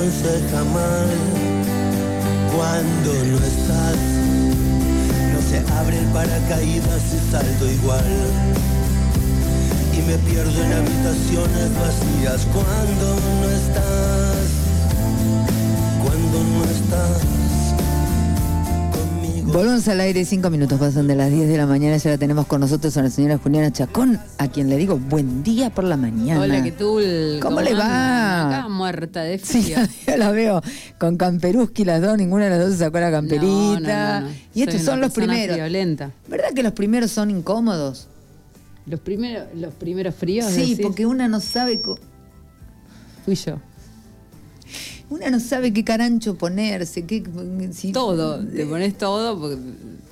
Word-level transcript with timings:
me 0.00 0.06
aconseja 0.06 0.64
mal 0.64 1.08
cuando 2.54 3.12
no 3.12 3.36
estás. 3.44 3.96
No 5.32 5.40
se 5.48 5.58
abre 5.74 5.98
el 5.98 6.06
paracaídas 6.06 7.02
y 7.14 7.30
salto 7.30 7.70
igual. 7.70 8.04
Y 9.92 10.02
me 10.02 10.16
pierdo 10.18 10.64
en 10.64 10.72
habitaciones 10.72 11.70
vacías 11.78 12.46
cuando 12.52 13.16
no 13.40 13.50
estás. 13.50 14.49
Volvemos 19.52 19.88
al 19.88 20.00
aire, 20.00 20.24
cinco 20.24 20.48
minutos 20.48 20.78
pasan 20.78 21.08
de 21.08 21.16
las 21.16 21.28
10 21.28 21.48
de 21.48 21.56
la 21.56 21.66
mañana, 21.66 21.96
ya 21.96 22.10
la 22.10 22.18
tenemos 22.18 22.46
con 22.46 22.60
nosotros 22.60 22.96
a 22.96 23.02
la 23.02 23.10
señora 23.10 23.36
Juliana 23.38 23.72
Chacón, 23.72 24.20
a 24.38 24.46
quien 24.46 24.68
le 24.68 24.76
digo 24.76 24.96
buen 24.96 25.42
día 25.42 25.70
por 25.70 25.82
la 25.82 25.96
mañana. 25.96 26.40
Hola, 26.40 26.62
¿qué 26.62 26.70
tal? 26.70 27.40
¿Cómo 27.42 27.60
le 27.60 27.74
va? 27.74 28.46
Acá 28.46 28.68
muerta 28.68 29.22
de 29.22 29.38
frío. 29.38 29.62
Sí, 29.62 29.74
yo 30.06 30.16
la 30.16 30.30
veo 30.30 30.62
con 30.98 31.16
camperuski 31.16 31.84
las 31.84 32.00
dos, 32.00 32.16
ninguna 32.16 32.44
de 32.44 32.50
las 32.50 32.60
dos 32.60 32.72
se 32.72 32.78
sacó 32.78 33.00
la 33.00 33.10
camperita. 33.10 33.48
No, 33.48 34.20
no, 34.20 34.20
no, 34.20 34.32
Y 34.54 34.62
estos 34.62 34.76
Soy 34.76 34.84
son 34.84 34.98
una 34.98 35.06
los 35.08 35.14
primeros. 35.14 35.56
Violenta. 35.56 36.12
¿Verdad 36.28 36.52
que 36.54 36.62
los 36.62 36.72
primeros 36.72 37.10
son 37.10 37.30
incómodos? 37.30 38.06
Los 38.86 39.00
primeros, 39.00 39.48
los 39.56 39.74
primeros 39.74 40.14
fríos. 40.14 40.46
Sí, 40.46 40.60
decís, 40.60 40.80
porque 40.80 41.06
una 41.06 41.26
no 41.26 41.40
sabe 41.40 41.82
fui 43.24 43.34
yo. 43.34 43.58
Una 45.10 45.28
no 45.30 45.40
sabe 45.40 45.72
qué 45.72 45.84
carancho 45.84 46.36
ponerse, 46.36 47.04
qué 47.04 47.22
si- 47.72 47.92
Todo, 47.92 48.44
te 48.44 48.64
pones 48.66 48.96
todo 48.96 49.38
porque 49.38 49.58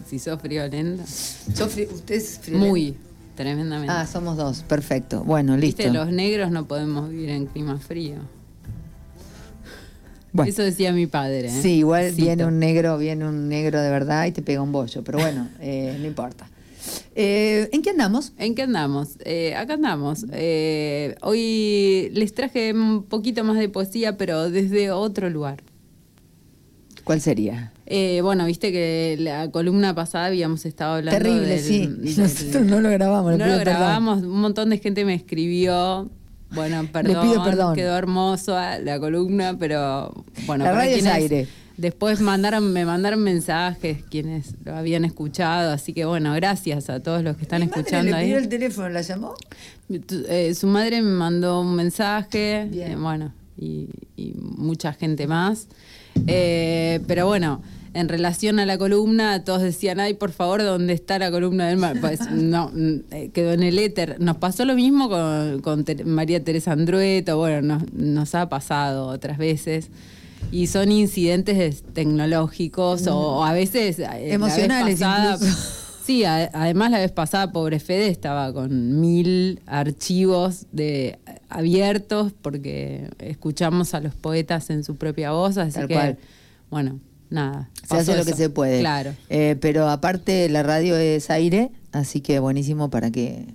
si 0.09 0.19
sos 0.19 0.41
friolenta. 0.41 1.07
¿Sos 1.07 1.75
fri- 1.77 1.89
¿Usted 1.91 2.15
es 2.17 2.39
friolento? 2.41 2.69
Muy, 2.69 2.97
tremendamente. 3.37 3.93
Ah, 3.97 4.07
somos 4.07 4.37
dos, 4.37 4.63
perfecto. 4.63 5.23
Bueno, 5.25 5.57
listo. 5.57 5.83
Viste, 5.83 5.93
los 5.97 6.11
negros 6.13 6.51
no 6.51 6.67
podemos 6.67 7.09
vivir 7.11 7.31
en 7.31 7.47
clima 7.47 7.79
frío. 7.79 8.17
Bueno. 10.33 10.51
Eso 10.51 10.63
decía 10.63 10.93
mi 10.93 11.07
padre. 11.07 11.47
¿eh? 11.49 11.63
Sí, 11.63 11.77
igual 11.79 12.11
Cito. 12.11 12.23
viene 12.25 12.45
un 12.45 12.59
negro, 12.59 12.99
viene 12.99 13.27
un 13.27 13.49
negro 13.49 13.81
de 13.81 13.91
verdad 13.91 14.27
y 14.27 14.33
te 14.33 14.43
pega 14.43 14.61
un 14.61 14.73
bollo, 14.73 15.03
pero 15.03 15.19
bueno, 15.19 15.49
eh, 15.61 15.97
no 15.99 16.07
importa. 16.07 16.49
Eh, 17.15 17.69
¿En 17.73 17.83
qué 17.83 17.91
andamos? 17.91 18.33
¿En 18.39 18.55
qué 18.55 18.63
andamos? 18.63 19.17
Eh, 19.25 19.55
acá 19.55 19.75
andamos. 19.75 20.25
Eh, 20.33 21.15
hoy 21.23 22.11
les 22.13 22.33
traje 22.35 22.73
un 22.73 23.03
poquito 23.05 23.45
más 23.45 23.59
de 23.59 23.69
poesía, 23.69 24.17
pero 24.17 24.51
desde 24.51 24.91
otro 24.91 25.29
lugar. 25.31 25.63
¿Cuál 27.05 27.21
sería? 27.21 27.73
Eh, 27.87 28.21
bueno, 28.23 28.45
viste 28.45 28.71
que 28.71 29.17
la 29.19 29.51
columna 29.51 29.95
pasada 29.95 30.27
habíamos 30.27 30.67
estado 30.67 30.97
hablando 30.97 31.19
Terrible, 31.19 31.47
del- 31.49 31.61
sí. 31.61 31.87
del- 31.87 32.19
Nosotros 32.19 32.67
no 32.67 32.81
lo 32.81 32.91
grabamos. 32.91 33.33
le 33.33 33.39
no 33.39 33.47
lo 33.47 33.53
perdón. 33.59 33.75
grabamos, 33.75 34.23
un 34.23 34.41
montón 34.41 34.69
de 34.71 34.79
gente 34.79 35.05
me 35.07 35.15
escribió. 35.15 36.11
Bueno, 36.51 36.87
perdón, 36.93 37.29
pido 37.29 37.45
perdón. 37.45 37.75
quedó 37.75 37.97
hermoso 37.97 38.57
ah, 38.57 38.79
la 38.79 38.99
columna, 39.01 39.57
pero 39.59 40.13
bueno, 40.47 40.65
La 40.65 40.71
para 40.71 40.83
radio 40.85 40.97
es 40.97 41.07
aire. 41.07 41.47
Después 41.79 42.21
mandaron, 42.21 42.73
me 42.73 42.85
mandaron 42.85 43.23
mensajes 43.23 44.03
quienes 44.11 44.55
lo 44.65 44.75
habían 44.77 45.05
escuchado, 45.05 45.71
así 45.73 45.93
que 45.93 46.05
bueno, 46.05 46.35
gracias 46.35 46.91
a 46.91 47.01
todos 47.01 47.23
los 47.23 47.37
que 47.37 47.43
están 47.45 47.61
Mi 47.61 47.67
madre 47.69 47.81
escuchando 47.81 48.11
le 48.11 48.17
ahí. 48.17 48.25
pidió 48.27 48.39
el 48.39 48.49
teléfono, 48.49 48.89
¿la 48.89 49.01
llamó? 49.03 49.35
Eh, 50.29 50.55
su 50.55 50.67
madre 50.67 51.01
me 51.03 51.11
mandó 51.13 51.61
un 51.61 51.77
mensaje, 51.77 52.69
eh, 52.73 52.97
bueno, 52.99 53.33
y, 53.57 53.89
y 54.17 54.35
mucha 54.37 54.93
gente 54.93 55.27
más. 55.29 55.69
Eh, 56.27 57.01
pero 57.07 57.27
bueno, 57.27 57.63
en 57.95 58.09
relación 58.09 58.59
a 58.59 58.67
la 58.67 58.77
columna, 58.77 59.45
todos 59.45 59.63
decían, 59.63 60.01
ay, 60.01 60.15
por 60.15 60.33
favor, 60.33 60.63
¿dónde 60.65 60.93
está 60.95 61.19
la 61.21 61.31
columna 61.31 61.69
del 61.69 61.77
mar? 61.77 61.97
Pues 62.01 62.21
no, 62.33 62.73
mm, 62.75 62.95
eh, 63.13 63.31
quedó 63.33 63.53
en 63.53 63.63
el 63.63 63.79
éter. 63.79 64.17
Nos 64.21 64.37
pasó 64.39 64.65
lo 64.65 64.75
mismo 64.75 65.09
con, 65.09 65.61
con 65.61 65.85
Ter- 65.85 66.05
María 66.05 66.43
Teresa 66.43 66.73
Andrueto, 66.73 67.37
bueno, 67.39 67.63
nos, 67.63 67.93
nos 67.93 68.35
ha 68.35 68.49
pasado 68.49 69.07
otras 69.07 69.39
veces. 69.39 69.91
Y 70.51 70.67
son 70.69 70.91
incidentes 70.93 71.83
tecnológicos 71.93 73.07
o, 73.07 73.17
o 73.17 73.45
a 73.45 73.53
veces... 73.53 73.99
eh, 73.99 74.33
Emocionales 74.33 74.99
pasada-. 75.01 75.39
Sí, 76.05 76.25
a- 76.25 76.51
además 76.55 76.91
la 76.91 77.01
vez 77.01 77.13
pasada, 77.13 77.53
pobre 77.53 77.81
Fede, 77.81 78.09
estaba 78.09 78.51
con 78.55 78.99
mil 79.01 79.61
archivos 79.67 80.65
de 80.73 81.19
abiertos 81.51 82.33
porque 82.41 83.11
escuchamos 83.19 83.93
a 83.93 84.01
los 84.01 84.15
poetas 84.15 84.71
en 84.71 84.85
su 84.85 84.97
propia 84.97 85.33
voz, 85.33 85.59
así 85.59 85.75
Tal 85.75 85.87
que, 85.89 85.95
cual. 85.95 86.19
bueno, 86.71 86.99
nada. 87.31 87.71
Se 87.89 87.97
hace 87.97 88.17
lo 88.17 88.25
que 88.25 88.35
se 88.35 88.51
puede. 88.51 88.81
Claro. 88.81 89.15
Eh, 89.29 89.57
pero 89.61 89.89
aparte, 89.89 90.49
la 90.49 90.63
radio 90.63 90.97
es 90.97 91.31
aire, 91.31 91.71
así 91.93 92.21
que 92.21 92.39
buenísimo 92.39 92.91
para 92.91 93.11
que. 93.11 93.47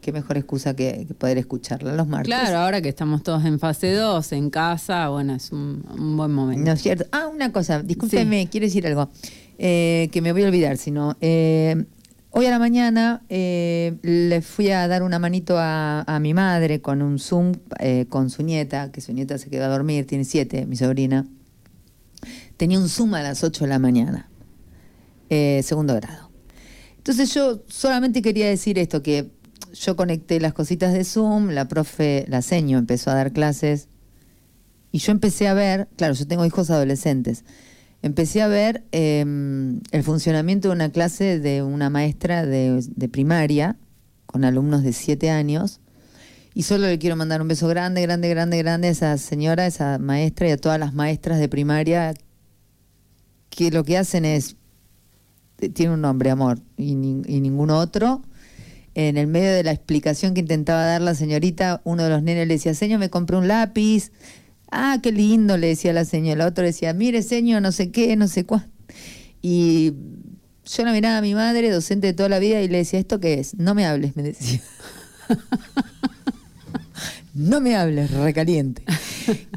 Qué 0.00 0.12
mejor 0.12 0.36
excusa 0.36 0.74
que, 0.74 1.04
que 1.06 1.14
poder 1.14 1.38
escucharla 1.38 1.92
los 1.94 2.06
martes. 2.06 2.26
Claro, 2.26 2.58
ahora 2.58 2.80
que 2.80 2.88
estamos 2.88 3.22
todos 3.22 3.44
en 3.44 3.58
fase 3.58 3.92
2, 3.92 4.32
en 4.32 4.50
casa, 4.50 5.08
bueno, 5.08 5.34
es 5.34 5.52
un, 5.52 5.84
un 5.90 6.16
buen 6.16 6.32
momento. 6.32 6.64
No 6.64 6.72
es 6.72 6.82
cierto. 6.82 7.06
Ah, 7.12 7.28
una 7.32 7.52
cosa, 7.52 7.82
discúlpeme, 7.82 8.48
quiero 8.50 8.66
decir 8.66 8.86
algo 8.86 9.10
eh, 9.58 10.08
que 10.12 10.22
me 10.22 10.32
voy 10.32 10.44
a 10.44 10.46
olvidar, 10.46 10.76
sino 10.76 11.16
eh, 11.20 11.84
hoy 12.30 12.46
a 12.46 12.50
la 12.50 12.58
mañana 12.58 13.22
eh, 13.28 13.96
le 14.02 14.40
fui 14.42 14.70
a 14.70 14.86
dar 14.88 15.02
una 15.02 15.18
manito 15.18 15.58
a, 15.58 16.02
a 16.02 16.20
mi 16.20 16.34
madre 16.34 16.80
con 16.80 17.02
un 17.02 17.18
Zoom 17.18 17.52
eh, 17.80 18.06
con 18.08 18.30
su 18.30 18.42
nieta, 18.42 18.90
que 18.92 19.00
su 19.00 19.12
nieta 19.12 19.36
se 19.38 19.50
quedó 19.50 19.64
a 19.64 19.68
dormir, 19.68 20.06
tiene 20.06 20.24
siete, 20.24 20.64
mi 20.66 20.76
sobrina. 20.76 21.26
Tenía 22.58 22.80
un 22.80 22.88
Zoom 22.88 23.14
a 23.14 23.22
las 23.22 23.44
8 23.44 23.64
de 23.64 23.68
la 23.68 23.78
mañana, 23.78 24.28
eh, 25.30 25.62
segundo 25.64 25.94
grado. 25.94 26.28
Entonces 26.96 27.32
yo 27.32 27.62
solamente 27.68 28.20
quería 28.20 28.48
decir 28.48 28.80
esto, 28.80 29.00
que 29.00 29.30
yo 29.72 29.94
conecté 29.94 30.40
las 30.40 30.54
cositas 30.54 30.92
de 30.92 31.04
Zoom, 31.04 31.50
la 31.50 31.68
profe, 31.68 32.24
la 32.28 32.42
seño 32.42 32.76
empezó 32.76 33.10
a 33.10 33.14
dar 33.14 33.32
clases 33.32 33.88
y 34.90 34.98
yo 34.98 35.12
empecé 35.12 35.46
a 35.46 35.54
ver, 35.54 35.88
claro, 35.96 36.14
yo 36.14 36.26
tengo 36.26 36.44
hijos 36.44 36.68
adolescentes, 36.70 37.44
empecé 38.02 38.42
a 38.42 38.48
ver 38.48 38.84
eh, 38.90 39.20
el 39.92 40.02
funcionamiento 40.02 40.68
de 40.68 40.74
una 40.74 40.90
clase 40.90 41.38
de 41.38 41.62
una 41.62 41.90
maestra 41.90 42.44
de, 42.44 42.84
de 42.84 43.08
primaria 43.08 43.76
con 44.26 44.44
alumnos 44.44 44.82
de 44.82 44.92
7 44.92 45.30
años. 45.30 45.80
Y 46.54 46.64
solo 46.64 46.88
le 46.88 46.98
quiero 46.98 47.14
mandar 47.14 47.40
un 47.40 47.46
beso 47.46 47.68
grande, 47.68 48.02
grande, 48.02 48.28
grande, 48.28 48.58
grande 48.58 48.88
a 48.88 48.90
esa 48.90 49.16
señora, 49.16 49.62
a 49.62 49.66
esa 49.68 49.98
maestra 49.98 50.48
y 50.48 50.50
a 50.50 50.56
todas 50.56 50.80
las 50.80 50.92
maestras 50.92 51.38
de 51.38 51.48
primaria 51.48 52.14
que 53.50 53.70
lo 53.70 53.84
que 53.84 53.98
hacen 53.98 54.24
es, 54.24 54.56
eh, 55.60 55.68
tiene 55.68 55.94
un 55.94 56.00
nombre, 56.00 56.30
amor, 56.30 56.60
y, 56.76 56.94
nin- 56.94 57.24
y 57.28 57.40
ningún 57.40 57.70
otro. 57.70 58.22
En 58.94 59.16
el 59.16 59.26
medio 59.28 59.52
de 59.52 59.62
la 59.64 59.72
explicación 59.72 60.34
que 60.34 60.40
intentaba 60.40 60.84
dar 60.84 61.00
la 61.02 61.14
señorita, 61.14 61.80
uno 61.84 62.04
de 62.04 62.10
los 62.10 62.22
nenes 62.22 62.48
le 62.48 62.54
decía, 62.54 62.74
señor, 62.74 62.98
me 63.00 63.10
compré 63.10 63.36
un 63.36 63.48
lápiz. 63.48 64.10
Ah, 64.72 64.98
qué 65.02 65.12
lindo, 65.12 65.56
le 65.56 65.68
decía 65.68 65.92
la 65.92 66.04
señora. 66.04 66.44
El 66.44 66.48
otro 66.50 66.64
decía, 66.64 66.92
mire, 66.94 67.22
señor, 67.22 67.62
no 67.62 67.72
sé 67.72 67.90
qué, 67.92 68.16
no 68.16 68.28
sé 68.28 68.44
cuánto. 68.44 68.68
Y 69.42 69.94
yo 70.66 70.84
la 70.84 70.92
miraba 70.92 71.18
a 71.18 71.22
mi 71.22 71.34
madre, 71.34 71.70
docente 71.70 72.08
de 72.08 72.12
toda 72.14 72.28
la 72.28 72.38
vida, 72.40 72.60
y 72.62 72.68
le 72.68 72.78
decía, 72.78 72.98
¿esto 73.00 73.20
qué 73.20 73.34
es? 73.40 73.54
No 73.56 73.74
me 73.74 73.86
hables, 73.86 74.16
me 74.16 74.22
decía. 74.24 74.60
no 77.38 77.60
me 77.60 77.76
hables, 77.76 78.10
recaliente. 78.10 78.82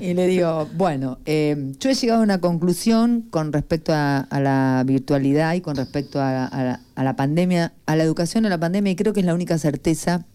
Y 0.02 0.14
le 0.16 0.28
digo, 0.28 0.68
bueno, 0.76 1.20
eh, 1.26 1.72
yo 1.80 1.90
he 1.90 1.94
llegado 1.94 2.20
a 2.20 2.24
una 2.24 2.42
conclusión 2.42 3.22
con 3.30 3.54
respecto 3.54 3.94
a, 3.94 4.18
a 4.20 4.40
la 4.42 4.84
virtualidad 4.86 5.54
y 5.54 5.62
con 5.62 5.78
respecto 5.78 6.20
a, 6.20 6.46
a 6.46 6.64
la, 6.64 6.82
a 6.96 7.04
la 7.06 7.16
pandemia, 7.16 7.72
a 7.86 7.96
la 7.96 8.04
educación, 8.04 8.46
a 8.46 8.50
la 8.50 8.60
pandemia, 8.60 8.92
y 8.92 8.96
creo 8.98 9.14
que 9.14 9.22
es 9.22 9.26
la 9.26 9.34
única 9.34 9.58
certeza 9.58 10.26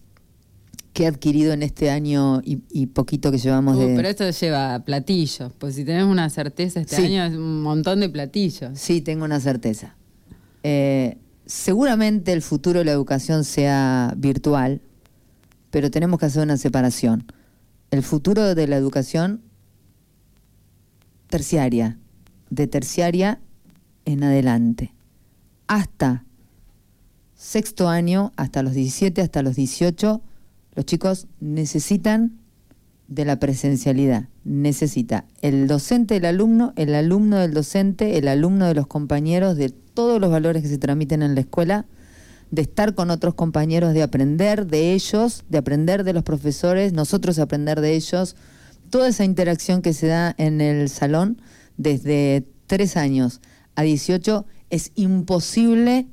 que 0.93 1.03
he 1.03 1.07
adquirido 1.07 1.53
en 1.53 1.61
este 1.61 1.91
año 1.91 2.41
y, 2.43 2.63
y 2.71 2.87
poquito 2.87 3.29
que 3.29 3.37
llevamos 3.37 3.77
Uh, 3.77 3.81
de... 3.81 3.95
Pero 3.95 4.07
esto 4.07 4.27
lleva 4.31 4.79
platillos, 4.83 5.51
pues 5.59 5.75
si 5.75 5.85
tenemos 5.85 6.11
una 6.11 6.27
certeza 6.31 6.79
este 6.79 6.95
Sí. 6.95 7.03
año 7.05 7.23
es 7.25 7.35
un 7.35 7.61
montón 7.61 7.99
de 7.99 8.09
platillos. 8.09 8.71
Sí, 8.79 9.01
tengo 9.01 9.23
una 9.23 9.39
certeza. 9.39 9.93
Eh, 10.63 11.17
seguramente 11.45 12.33
el 12.33 12.41
futuro 12.41 12.79
de 12.79 12.85
la 12.85 12.91
educación 12.91 13.43
sea 13.43 14.15
virtual, 14.17 14.81
pero 15.69 15.91
tenemos 15.91 16.19
que 16.19 16.25
hacer 16.25 16.41
una 16.41 16.57
separación. 16.57 17.25
El 17.91 18.03
futuro 18.03 18.55
de 18.55 18.67
la 18.67 18.75
educación 18.75 19.41
terciaria, 21.27 21.97
de 22.49 22.67
terciaria 22.67 23.39
en 24.05 24.23
adelante, 24.23 24.93
hasta 25.67 26.25
sexto 27.35 27.87
año, 27.87 28.33
hasta 28.35 28.63
los 28.63 28.73
17, 28.73 29.21
hasta 29.21 29.41
los 29.41 29.55
18, 29.55 30.21
los 30.75 30.85
chicos 30.85 31.27
necesitan 31.39 32.37
de 33.07 33.25
la 33.25 33.39
presencialidad. 33.39 34.27
Necesita 34.43 35.25
el 35.41 35.67
docente 35.67 36.15
del 36.15 36.25
alumno, 36.25 36.73
el 36.75 36.93
alumno 36.93 37.37
del 37.37 37.53
docente, 37.53 38.17
el 38.17 38.27
alumno 38.27 38.65
de 38.65 38.75
los 38.75 38.87
compañeros, 38.87 39.55
de 39.55 39.69
todos 39.69 40.19
los 40.19 40.29
valores 40.29 40.61
que 40.61 40.69
se 40.69 40.77
transmiten 40.77 41.21
en 41.21 41.35
la 41.35 41.41
escuela, 41.41 41.85
de 42.51 42.61
estar 42.61 42.95
con 42.95 43.09
otros 43.09 43.33
compañeros, 43.33 43.93
de 43.93 44.03
aprender 44.03 44.67
de 44.67 44.93
ellos, 44.93 45.43
de 45.49 45.57
aprender 45.57 46.03
de 46.03 46.13
los 46.13 46.23
profesores, 46.23 46.93
nosotros 46.93 47.39
aprender 47.39 47.81
de 47.81 47.95
ellos. 47.95 48.35
Toda 48.89 49.09
esa 49.09 49.25
interacción 49.25 49.81
que 49.81 49.93
se 49.93 50.07
da 50.07 50.33
en 50.37 50.61
el 50.61 50.89
salón 50.89 51.41
desde 51.77 52.47
tres 52.67 52.97
años 52.97 53.41
a 53.75 53.83
18 53.83 54.45
es 54.69 54.91
imposible 54.95 56.07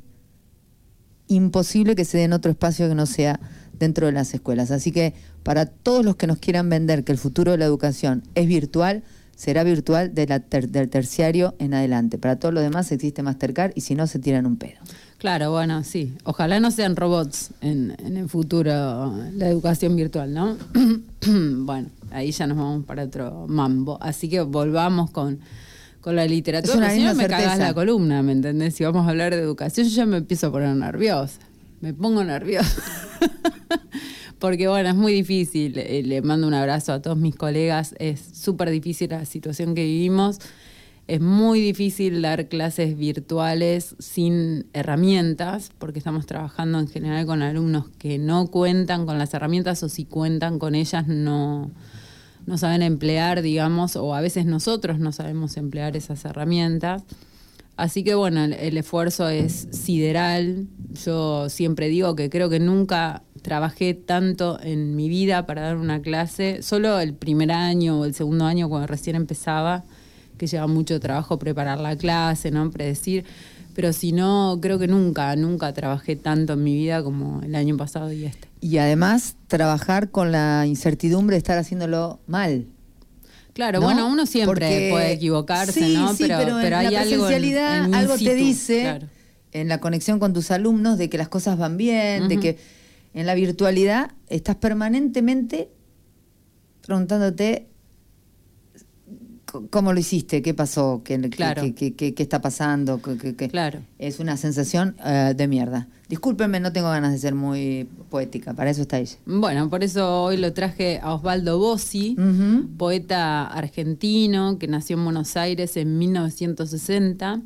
imposible 1.27 1.95
que 1.95 2.05
se 2.05 2.19
dé 2.19 2.25
en 2.25 2.33
otro 2.33 2.51
espacio 2.51 2.89
que 2.89 2.95
no 2.95 3.07
sea 3.07 3.41
dentro 3.79 4.07
de 4.07 4.13
las 4.13 4.35
escuelas. 4.35 4.71
Así 4.71 4.93
que 4.93 5.15
para 5.43 5.67
todos 5.67 6.05
los 6.05 6.17
que 6.17 6.27
nos 6.27 6.39
quieran 6.39 6.69
vender 6.69 7.05
que 7.05 7.13
el 7.13 7.19
futuro 7.19 7.53
de 7.53 7.59
la 7.59 7.65
educación 7.65 8.23
es 8.35 8.47
virtual, 8.47 9.03
será 9.37 9.65
virtual 9.65 10.15
de 10.15 10.27
la 10.27 10.39
del 10.39 10.89
terciario 10.89 11.55
en 11.59 11.75
adelante. 11.75 12.19
Para 12.19 12.39
todos 12.39 12.55
los 12.55 12.63
demás 12.63 12.93
existe 12.93 13.23
Mastercard 13.23 13.73
y 13.75 13.81
si 13.81 13.95
no 13.95 14.07
se 14.07 14.19
tiran 14.19 14.47
un 14.47 14.57
pedo. 14.57 14.81
Claro, 15.25 15.53
bueno, 15.53 15.83
sí. 15.85 16.13
Ojalá 16.25 16.61
no 16.61 16.71
sean 16.71 16.97
robots 16.97 17.49
en, 17.63 17.97
en 18.05 18.19
el 18.19 18.29
futuro 18.29 18.71
la 19.33 19.49
educación 19.49 19.97
virtual, 19.97 20.35
¿no? 20.35 20.59
bueno, 21.65 21.89
ahí 22.11 22.31
ya 22.31 22.47
nos 22.47 22.59
vamos 22.59 22.85
para 22.85 23.05
otro 23.05 23.47
mambo. 23.49 23.97
Así 24.03 24.29
que 24.29 24.43
volvamos 24.43 25.11
con, 25.11 25.41
con 26.03 26.15
la 26.15 26.27
literatura. 26.27 26.77
una 26.77 26.91
si 26.91 27.03
no 27.03 27.15
me 27.15 27.23
certeza. 27.23 27.57
la 27.57 27.73
columna, 27.73 28.23
¿me 28.23 28.33
entendés? 28.33 28.75
Si 28.75 28.85
vamos 28.85 29.07
a 29.07 29.09
hablar 29.13 29.35
de 29.35 29.41
educación, 29.41 29.89
yo 29.89 29.97
ya 29.97 30.05
me 30.05 30.19
empiezo 30.19 30.49
a 30.49 30.53
poner 30.53 30.77
nerviosa. 30.77 31.41
Me 31.81 31.95
pongo 31.95 32.23
nerviosa. 32.23 32.83
Porque 34.39 34.69
bueno, 34.69 34.91
es 34.91 34.95
muy 34.95 35.15
difícil. 35.15 35.79
Eh, 35.79 36.03
Le 36.05 36.21
mando 36.21 36.47
un 36.47 36.53
abrazo 36.53 36.93
a 36.93 37.01
todos 37.01 37.17
mis 37.17 37.35
colegas. 37.35 37.95
Es 37.99 38.21
súper 38.21 38.69
difícil 38.69 39.09
la 39.09 39.25
situación 39.25 39.75
que 39.75 39.85
vivimos. 39.85 40.39
Es 41.07 41.21
muy 41.21 41.61
difícil 41.61 42.23
dar 42.23 42.49
clases 42.49 42.97
virtuales 42.97 43.95
sin 43.99 44.67
herramientas, 44.73 45.71
porque 45.79 45.99
estamos 45.99 46.25
trabajando 46.25 46.79
en 46.79 46.89
general 46.89 47.27
con 47.27 47.43
alumnos 47.43 47.91
que 47.99 48.19
no 48.19 48.47
cuentan 48.47 49.05
con 49.05 49.19
las 49.19 49.35
herramientas 49.35 49.83
o 49.83 49.91
si 49.91 50.07
cuentan 50.07 50.59
con 50.59 50.75
ellas 50.75 51.07
no, 51.07 51.71
no 52.47 52.57
saben 52.57 52.81
emplear, 52.81 53.43
digamos, 53.43 53.97
o 53.97 54.15
a 54.15 54.23
veces 54.23 54.47
nosotros 54.47 54.99
no 54.99 55.13
sabemos 55.13 55.59
emplear 55.59 55.95
esas 55.95 56.25
herramientas. 56.25 57.03
Así 57.77 58.03
que 58.03 58.15
bueno, 58.15 58.43
el, 58.43 58.55
el 58.55 58.79
esfuerzo 58.79 59.29
es 59.29 59.69
sideral. 59.73 60.69
Yo 61.05 61.51
siempre 61.51 61.89
digo 61.89 62.17
que 62.17 62.31
creo 62.31 62.49
que 62.49 62.61
nunca 62.61 63.25
trabajé 63.43 63.93
tanto 63.93 64.59
en 64.63 64.97
mi 64.97 65.11
vida 65.11 65.45
para 65.45 65.61
dar 65.61 65.77
una 65.77 66.01
clase, 66.01 66.63
solo 66.63 66.99
el 66.99 67.13
primer 67.13 67.53
año 67.53 68.01
o 68.01 68.05
el 68.07 68.15
segundo 68.15 68.47
año 68.47 68.71
cuando 68.71 68.87
recién 68.87 69.17
empezaba, 69.17 69.85
que 70.39 70.47
lleva 70.47 70.67
mucho 70.67 70.99
trabajo 71.01 71.39
preparar 71.39 71.79
la 71.81 71.97
clase, 71.97 72.51
¿no? 72.51 72.71
Predecir. 72.71 73.25
Pero 73.75 73.93
si 73.93 74.13
no, 74.13 74.59
creo 74.63 74.79
que 74.79 74.87
nunca, 74.87 75.35
nunca 75.37 75.73
trabajé 75.73 76.15
tanto 76.17 76.53
en 76.53 76.63
mi 76.63 76.75
vida 76.77 77.03
como 77.03 77.43
el 77.43 77.55
año 77.57 77.77
pasado 77.77 78.13
y 78.13 78.25
este. 78.25 78.49
Y 78.61 78.79
además 78.79 79.35
trabajar 79.49 80.11
con 80.11 80.31
la 80.33 80.65
incertidumbre 80.67 81.35
de 81.35 81.39
estar 81.39 81.59
haciéndolo 81.59 82.21
mal. 82.27 82.67
Claro, 83.53 83.81
¿no? 83.81 83.87
bueno, 83.87 84.09
uno 84.09 84.27
siempre 84.27 84.47
Porque- 84.53 84.89
puede 84.93 85.13
equivocarse, 85.13 85.73
Sí, 85.81 85.95
¿no? 85.95 86.15
sí, 86.15 86.25
pero, 86.29 86.39
pero, 86.39 86.59
en 86.67 86.75
hay 86.75 86.91
la 86.91 87.01
algo 87.01 87.13
en- 87.15 87.21
presencialidad 87.21 87.85
en 87.85 87.95
algo 87.95 88.17
te 88.17 88.35
dice 88.35 88.81
claro. 88.83 89.07
en 89.53 89.69
la 89.69 89.79
conexión 89.79 90.19
con 90.19 90.33
tus 90.33 90.51
alumnos 90.51 90.99
de 90.99 91.09
que 91.11 91.19
las 91.19 91.29
cosas 91.29 91.57
van 91.59 91.77
bien, 91.77 92.29
de 92.29 92.39
que 92.41 92.59
en 93.13 93.27
la 93.27 93.35
virtualidad 93.35 94.11
estás 94.29 94.57
permanentemente 94.57 95.69
preguntándote 96.83 97.69
cómo 99.71 99.93
lo 99.93 100.01
hiciste, 100.01 100.43
qué 100.43 100.55
pasó, 100.55 101.03
qué, 101.05 101.21
qué- 101.21 101.31
Claro. 101.31 101.63
qué, 101.63 101.75
qué- 101.75 101.95
qué- 101.95 102.15
qué 102.15 102.23
está 102.23 102.41
pasando, 102.41 103.01
Claro. 103.51 103.81
es 103.99 104.19
una 104.21 104.37
sensación 104.37 104.97
eh, 105.05 105.35
de 105.37 105.49
mierda. 105.49 105.89
Discúlpenme, 106.09 106.61
no 106.61 106.73
tengo 106.73 106.91
ganas 106.91 107.13
de 107.13 107.19
ser 107.19 107.35
muy 107.35 107.89
poética, 108.11 108.53
para 108.53 108.71
eso 108.71 108.83
está 108.83 108.99
ella. 108.99 109.17
Bueno, 109.25 109.71
por 109.71 109.83
eso 109.83 110.25
hoy 110.25 110.37
lo 110.37 110.53
traje 110.53 111.01
a 111.03 111.15
Osvaldo 111.15 111.59
Bossi, 111.59 112.15
poeta 112.77 113.47
argentino 113.47 114.59
que 114.59 114.69
nació 114.69 114.97
en 114.99 115.05
Buenos 115.05 115.37
Aires 115.37 115.77
en 115.77 115.99
1960. 115.99 117.41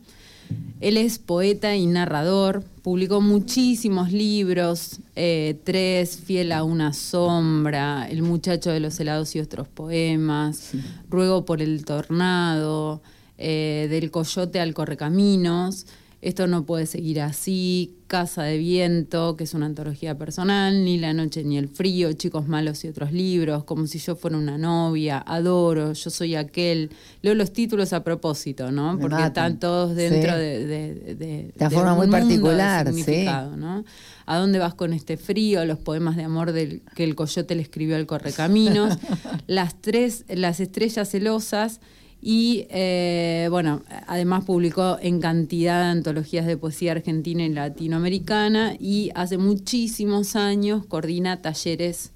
Él 0.80 0.96
es 0.96 1.18
poeta 1.18 1.74
y 1.74 1.86
narrador, 1.86 2.62
publicó 2.82 3.20
muchísimos 3.20 4.12
libros, 4.12 5.00
eh, 5.16 5.58
tres, 5.64 6.18
Fiel 6.18 6.52
a 6.52 6.62
una 6.62 6.92
sombra, 6.92 8.08
El 8.08 8.22
muchacho 8.22 8.70
de 8.70 8.78
los 8.78 8.98
helados 9.00 9.34
y 9.34 9.40
otros 9.40 9.66
poemas, 9.66 10.72
Ruego 11.10 11.44
por 11.44 11.62
el 11.62 11.84
tornado, 11.84 13.02
eh, 13.38 13.88
Del 13.90 14.12
coyote 14.12 14.60
al 14.60 14.72
correcaminos, 14.72 15.86
Esto 16.20 16.48
no 16.48 16.64
puede 16.66 16.86
seguir 16.86 17.20
así, 17.20 17.94
Casa 18.08 18.42
de 18.42 18.56
viento, 18.58 19.36
que 19.36 19.44
es 19.44 19.54
una 19.54 19.66
antología 19.66 20.16
personal, 20.18 20.84
Ni 20.84 20.98
la 20.98 21.12
noche 21.12 21.44
ni 21.44 21.58
el 21.58 21.68
frío, 21.68 22.12
Chicos 22.14 22.48
malos 22.48 22.82
y 22.84 22.88
otros 22.88 23.12
libros, 23.12 23.62
Como 23.64 23.86
si 23.86 23.98
yo 24.00 24.16
fuera 24.16 24.36
una 24.36 24.58
novia, 24.58 25.22
Adoro, 25.24 25.92
Yo 25.92 26.10
soy 26.10 26.34
aquel. 26.34 26.90
Leo 27.22 27.34
los 27.34 27.52
títulos 27.52 27.92
a 27.92 28.02
propósito, 28.02 28.72
¿no? 28.72 28.94
Me 28.94 29.00
Porque 29.00 29.14
matan. 29.14 29.28
están 29.28 29.60
todos 29.60 29.94
dentro 29.94 30.32
Sí. 30.32 30.38
de, 30.38 30.66
de, 30.66 30.94
de- 30.94 31.14
De 31.14 31.52
una 31.56 31.68
de 31.68 31.74
forma 31.76 31.94
muy 31.94 32.08
particular, 32.08 32.92
sí. 32.92 33.24
¿no? 33.56 33.84
¿A 34.26 34.38
dónde 34.38 34.58
vas 34.58 34.74
con 34.74 34.92
este 34.94 35.16
frío? 35.18 35.64
Los 35.66 35.78
poemas 35.78 36.16
de 36.16 36.24
amor 36.24 36.50
del, 36.52 36.82
que 36.96 37.04
el 37.04 37.14
coyote 37.14 37.54
le 37.54 37.62
escribió 37.62 37.94
al 37.94 38.06
correcaminos, 38.06 38.98
las 39.46 39.80
tres, 39.80 40.24
las 40.28 40.58
estrellas 40.60 41.08
celosas 41.10 41.80
y 42.20 42.66
eh, 42.70 43.46
bueno, 43.50 43.82
además 44.06 44.44
publicó 44.44 44.98
en 45.00 45.20
cantidad 45.20 45.84
de 45.84 45.90
antologías 45.90 46.46
de 46.46 46.56
poesía 46.56 46.92
argentina 46.92 47.44
y 47.44 47.50
latinoamericana 47.50 48.74
y 48.78 49.10
hace 49.14 49.38
muchísimos 49.38 50.34
años 50.34 50.84
coordina 50.86 51.40
talleres 51.40 52.12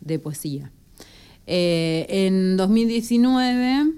de 0.00 0.18
poesía. 0.18 0.72
Eh, 1.46 2.06
en 2.08 2.56
2019 2.56 3.92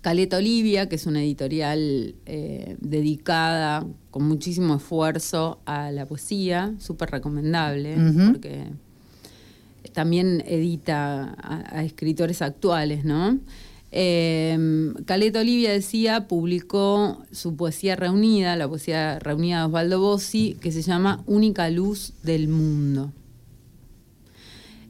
Caleta 0.00 0.38
Olivia, 0.38 0.88
que 0.88 0.96
es 0.96 1.06
una 1.06 1.22
editorial 1.22 2.14
eh, 2.24 2.76
dedicada 2.80 3.86
con 4.10 4.26
muchísimo 4.26 4.76
esfuerzo 4.76 5.60
a 5.66 5.90
la 5.90 6.06
poesía, 6.06 6.74
súper 6.78 7.10
recomendable, 7.10 7.96
porque 8.32 8.64
también 9.92 10.42
edita 10.46 11.34
a, 11.36 11.78
a 11.78 11.84
escritores 11.84 12.40
actuales, 12.40 13.04
¿no? 13.04 13.38
Eh, 13.92 14.92
Caleta 15.04 15.40
Olivia 15.40 15.72
decía, 15.72 16.28
publicó 16.28 17.22
su 17.32 17.56
poesía 17.56 17.96
reunida, 17.96 18.56
la 18.56 18.68
poesía 18.68 19.18
reunida 19.18 19.60
de 19.60 19.64
Osvaldo 19.66 20.00
Bossi, 20.00 20.56
que 20.60 20.70
se 20.72 20.82
llama 20.82 21.22
Única 21.26 21.68
Luz 21.70 22.12
del 22.22 22.48
Mundo. 22.48 23.12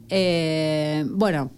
Eh, 0.09 1.05
bueno, 1.09 1.51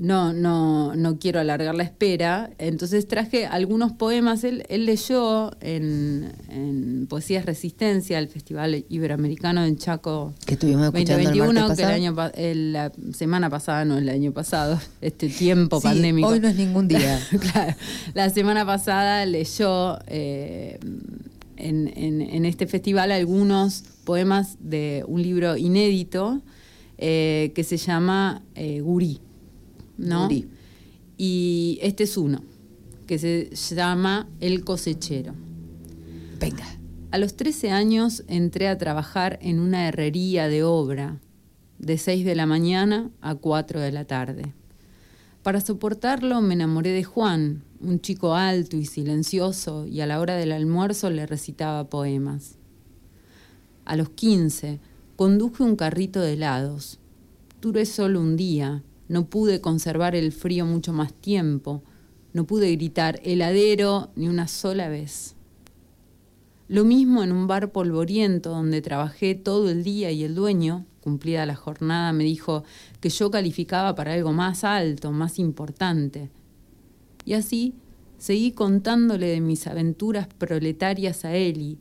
no, 0.00 0.32
no, 0.32 0.94
no 0.94 1.18
quiero 1.18 1.40
alargar 1.40 1.74
la 1.74 1.82
espera, 1.82 2.50
entonces 2.58 3.08
traje 3.08 3.46
algunos 3.46 3.92
poemas. 3.92 4.44
Él, 4.44 4.64
él 4.68 4.86
leyó 4.86 5.50
en, 5.60 6.32
en 6.48 7.06
Poesías 7.08 7.44
Resistencia, 7.44 8.18
el 8.18 8.28
Festival 8.28 8.84
Iberoamericano 8.88 9.64
en 9.64 9.76
Chaco 9.76 10.34
Que 10.46 10.54
estuvimos 10.54 10.86
escuchando 10.86 11.14
el 11.18 11.24
2021, 11.38 11.60
martes 11.60 11.76
que 11.76 11.82
el 11.84 11.90
año, 11.90 12.16
el- 12.34 12.72
la 12.72 12.92
semana 13.12 13.50
pasada, 13.50 13.84
no 13.84 13.98
el 13.98 14.08
año 14.08 14.32
pasado, 14.32 14.78
este 15.00 15.28
tiempo 15.28 15.80
Sí, 15.80 15.88
pandémico. 15.88 16.28
hoy 16.28 16.40
no 16.40 16.48
es 16.48 16.56
ningún 16.56 16.86
día. 16.88 17.18
claro, 17.52 17.74
la 18.14 18.30
semana 18.30 18.64
pasada 18.64 19.26
leyó 19.26 19.98
eh, 20.06 20.78
en, 21.56 21.92
en- 21.96 22.20
en 22.22 22.44
este 22.44 22.66
festival 22.66 23.10
algunos 23.10 23.82
poemas 24.04 24.56
de 24.60 25.04
un 25.08 25.22
libro 25.22 25.56
inédito 25.56 26.40
eh, 26.98 27.52
que 27.54 27.64
se 27.64 27.76
llama 27.76 28.42
eh, 28.54 28.80
Gurí, 28.80 29.20
¿no? 29.98 30.28
Y 31.18 31.78
este 31.82 32.04
es 32.04 32.16
uno, 32.16 32.42
que 33.06 33.18
se 33.18 33.74
llama 33.74 34.28
El 34.40 34.64
cosechero. 34.64 35.34
Venga. 36.40 36.64
A 37.10 37.18
los 37.18 37.36
13 37.36 37.70
años 37.70 38.22
entré 38.28 38.68
a 38.68 38.78
trabajar 38.78 39.38
en 39.42 39.60
una 39.60 39.88
herrería 39.88 40.48
de 40.48 40.62
obra, 40.62 41.20
de 41.78 41.96
6 41.96 42.24
de 42.24 42.34
la 42.34 42.46
mañana 42.46 43.10
a 43.20 43.34
4 43.34 43.80
de 43.80 43.92
la 43.92 44.04
tarde. 44.04 44.54
Para 45.42 45.60
soportarlo 45.60 46.40
me 46.42 46.54
enamoré 46.54 46.90
de 46.90 47.04
Juan, 47.04 47.62
un 47.80 48.00
chico 48.00 48.34
alto 48.34 48.76
y 48.76 48.84
silencioso, 48.84 49.86
y 49.86 50.00
a 50.00 50.06
la 50.06 50.20
hora 50.20 50.36
del 50.36 50.52
almuerzo 50.52 51.08
le 51.10 51.26
recitaba 51.26 51.88
poemas. 51.88 52.56
A 53.84 53.96
los 53.96 54.10
15 54.10 54.78
conduje 55.16 55.62
un 55.62 55.76
carrito 55.76 56.20
de 56.20 56.34
helados. 56.34 56.98
Duré 57.62 57.86
solo 57.86 58.20
un 58.20 58.36
día, 58.36 58.82
no 59.08 59.28
pude 59.28 59.60
conservar 59.60 60.14
el 60.14 60.32
frío 60.32 60.66
mucho 60.66 60.92
más 60.92 61.12
tiempo, 61.12 61.82
no 62.32 62.46
pude 62.46 62.70
gritar 62.72 63.20
heladero 63.24 64.10
ni 64.14 64.28
una 64.28 64.48
sola 64.48 64.88
vez. 64.88 65.34
Lo 66.68 66.84
mismo 66.84 67.22
en 67.22 67.32
un 67.32 67.46
bar 67.46 67.72
polvoriento 67.72 68.50
donde 68.50 68.82
trabajé 68.82 69.34
todo 69.34 69.70
el 69.70 69.82
día 69.82 70.10
y 70.10 70.22
el 70.22 70.34
dueño, 70.34 70.84
cumplida 71.00 71.46
la 71.46 71.56
jornada, 71.56 72.12
me 72.12 72.24
dijo 72.24 72.64
que 73.00 73.08
yo 73.08 73.30
calificaba 73.30 73.94
para 73.94 74.12
algo 74.12 74.32
más 74.32 74.64
alto, 74.64 75.10
más 75.10 75.38
importante. 75.38 76.30
Y 77.24 77.32
así 77.32 77.74
seguí 78.18 78.52
contándole 78.52 79.28
de 79.28 79.40
mis 79.40 79.66
aventuras 79.66 80.26
proletarias 80.26 81.24
a 81.24 81.34
Eli, 81.34 81.78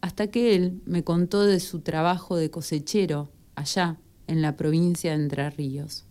hasta 0.00 0.28
que 0.28 0.54
él 0.54 0.80
me 0.84 1.02
contó 1.02 1.42
de 1.42 1.58
su 1.58 1.80
trabajo 1.80 2.36
de 2.36 2.50
cosechero 2.50 3.32
allá, 3.56 3.98
en 4.28 4.42
la 4.42 4.56
provincia 4.56 5.10
de 5.10 5.22
Entre 5.22 5.50
Ríos. 5.50 6.07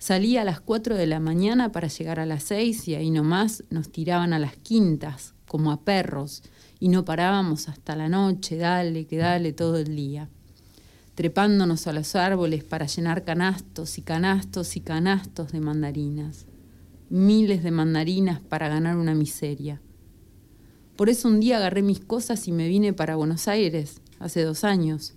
Salía 0.00 0.40
a 0.40 0.44
las 0.46 0.60
4 0.62 0.96
de 0.96 1.06
la 1.06 1.20
mañana 1.20 1.72
para 1.72 1.88
llegar 1.88 2.20
a 2.20 2.24
las 2.24 2.44
6 2.44 2.88
y 2.88 2.94
ahí 2.94 3.10
nomás 3.10 3.64
nos 3.68 3.92
tiraban 3.92 4.32
a 4.32 4.38
las 4.38 4.56
quintas, 4.56 5.34
como 5.46 5.72
a 5.72 5.82
perros, 5.82 6.42
y 6.78 6.88
no 6.88 7.04
parábamos 7.04 7.68
hasta 7.68 7.94
la 7.96 8.08
noche, 8.08 8.56
dale, 8.56 9.06
que 9.06 9.18
dale 9.18 9.52
todo 9.52 9.76
el 9.76 9.94
día, 9.94 10.30
trepándonos 11.16 11.86
a 11.86 11.92
los 11.92 12.16
árboles 12.16 12.64
para 12.64 12.86
llenar 12.86 13.24
canastos 13.24 13.98
y 13.98 14.02
canastos 14.02 14.74
y 14.74 14.80
canastos 14.80 15.52
de 15.52 15.60
mandarinas, 15.60 16.46
miles 17.10 17.62
de 17.62 17.70
mandarinas 17.70 18.40
para 18.40 18.70
ganar 18.70 18.96
una 18.96 19.14
miseria. 19.14 19.82
Por 20.96 21.10
eso 21.10 21.28
un 21.28 21.40
día 21.40 21.58
agarré 21.58 21.82
mis 21.82 22.00
cosas 22.00 22.48
y 22.48 22.52
me 22.52 22.68
vine 22.68 22.94
para 22.94 23.16
Buenos 23.16 23.48
Aires, 23.48 24.00
hace 24.18 24.44
dos 24.44 24.64
años. 24.64 25.12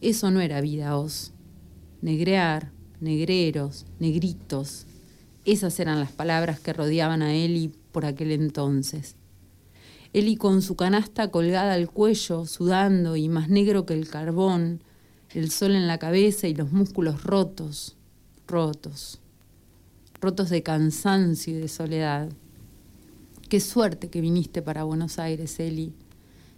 Eso 0.00 0.32
no 0.32 0.40
era 0.40 0.60
vida, 0.60 0.96
os. 0.98 1.32
Negrear, 2.02 2.72
negreros, 3.00 3.86
negritos. 3.98 4.86
Esas 5.44 5.78
eran 5.80 6.00
las 6.00 6.12
palabras 6.12 6.60
que 6.60 6.72
rodeaban 6.72 7.22
a 7.22 7.34
Eli 7.34 7.72
por 7.92 8.04
aquel 8.04 8.32
entonces. 8.32 9.16
Eli 10.12 10.36
con 10.36 10.62
su 10.62 10.76
canasta 10.76 11.30
colgada 11.30 11.74
al 11.74 11.90
cuello, 11.90 12.46
sudando 12.46 13.16
y 13.16 13.28
más 13.28 13.48
negro 13.48 13.86
que 13.86 13.94
el 13.94 14.08
carbón, 14.08 14.82
el 15.30 15.50
sol 15.50 15.74
en 15.74 15.86
la 15.86 15.98
cabeza 15.98 16.48
y 16.48 16.54
los 16.54 16.72
músculos 16.72 17.22
rotos, 17.24 17.96
rotos, 18.46 19.20
rotos 20.20 20.50
de 20.50 20.62
cansancio 20.62 21.56
y 21.56 21.60
de 21.60 21.68
soledad. 21.68 22.30
Qué 23.48 23.60
suerte 23.60 24.08
que 24.08 24.20
viniste 24.20 24.62
para 24.62 24.84
Buenos 24.84 25.18
Aires, 25.18 25.60
Eli, 25.60 25.92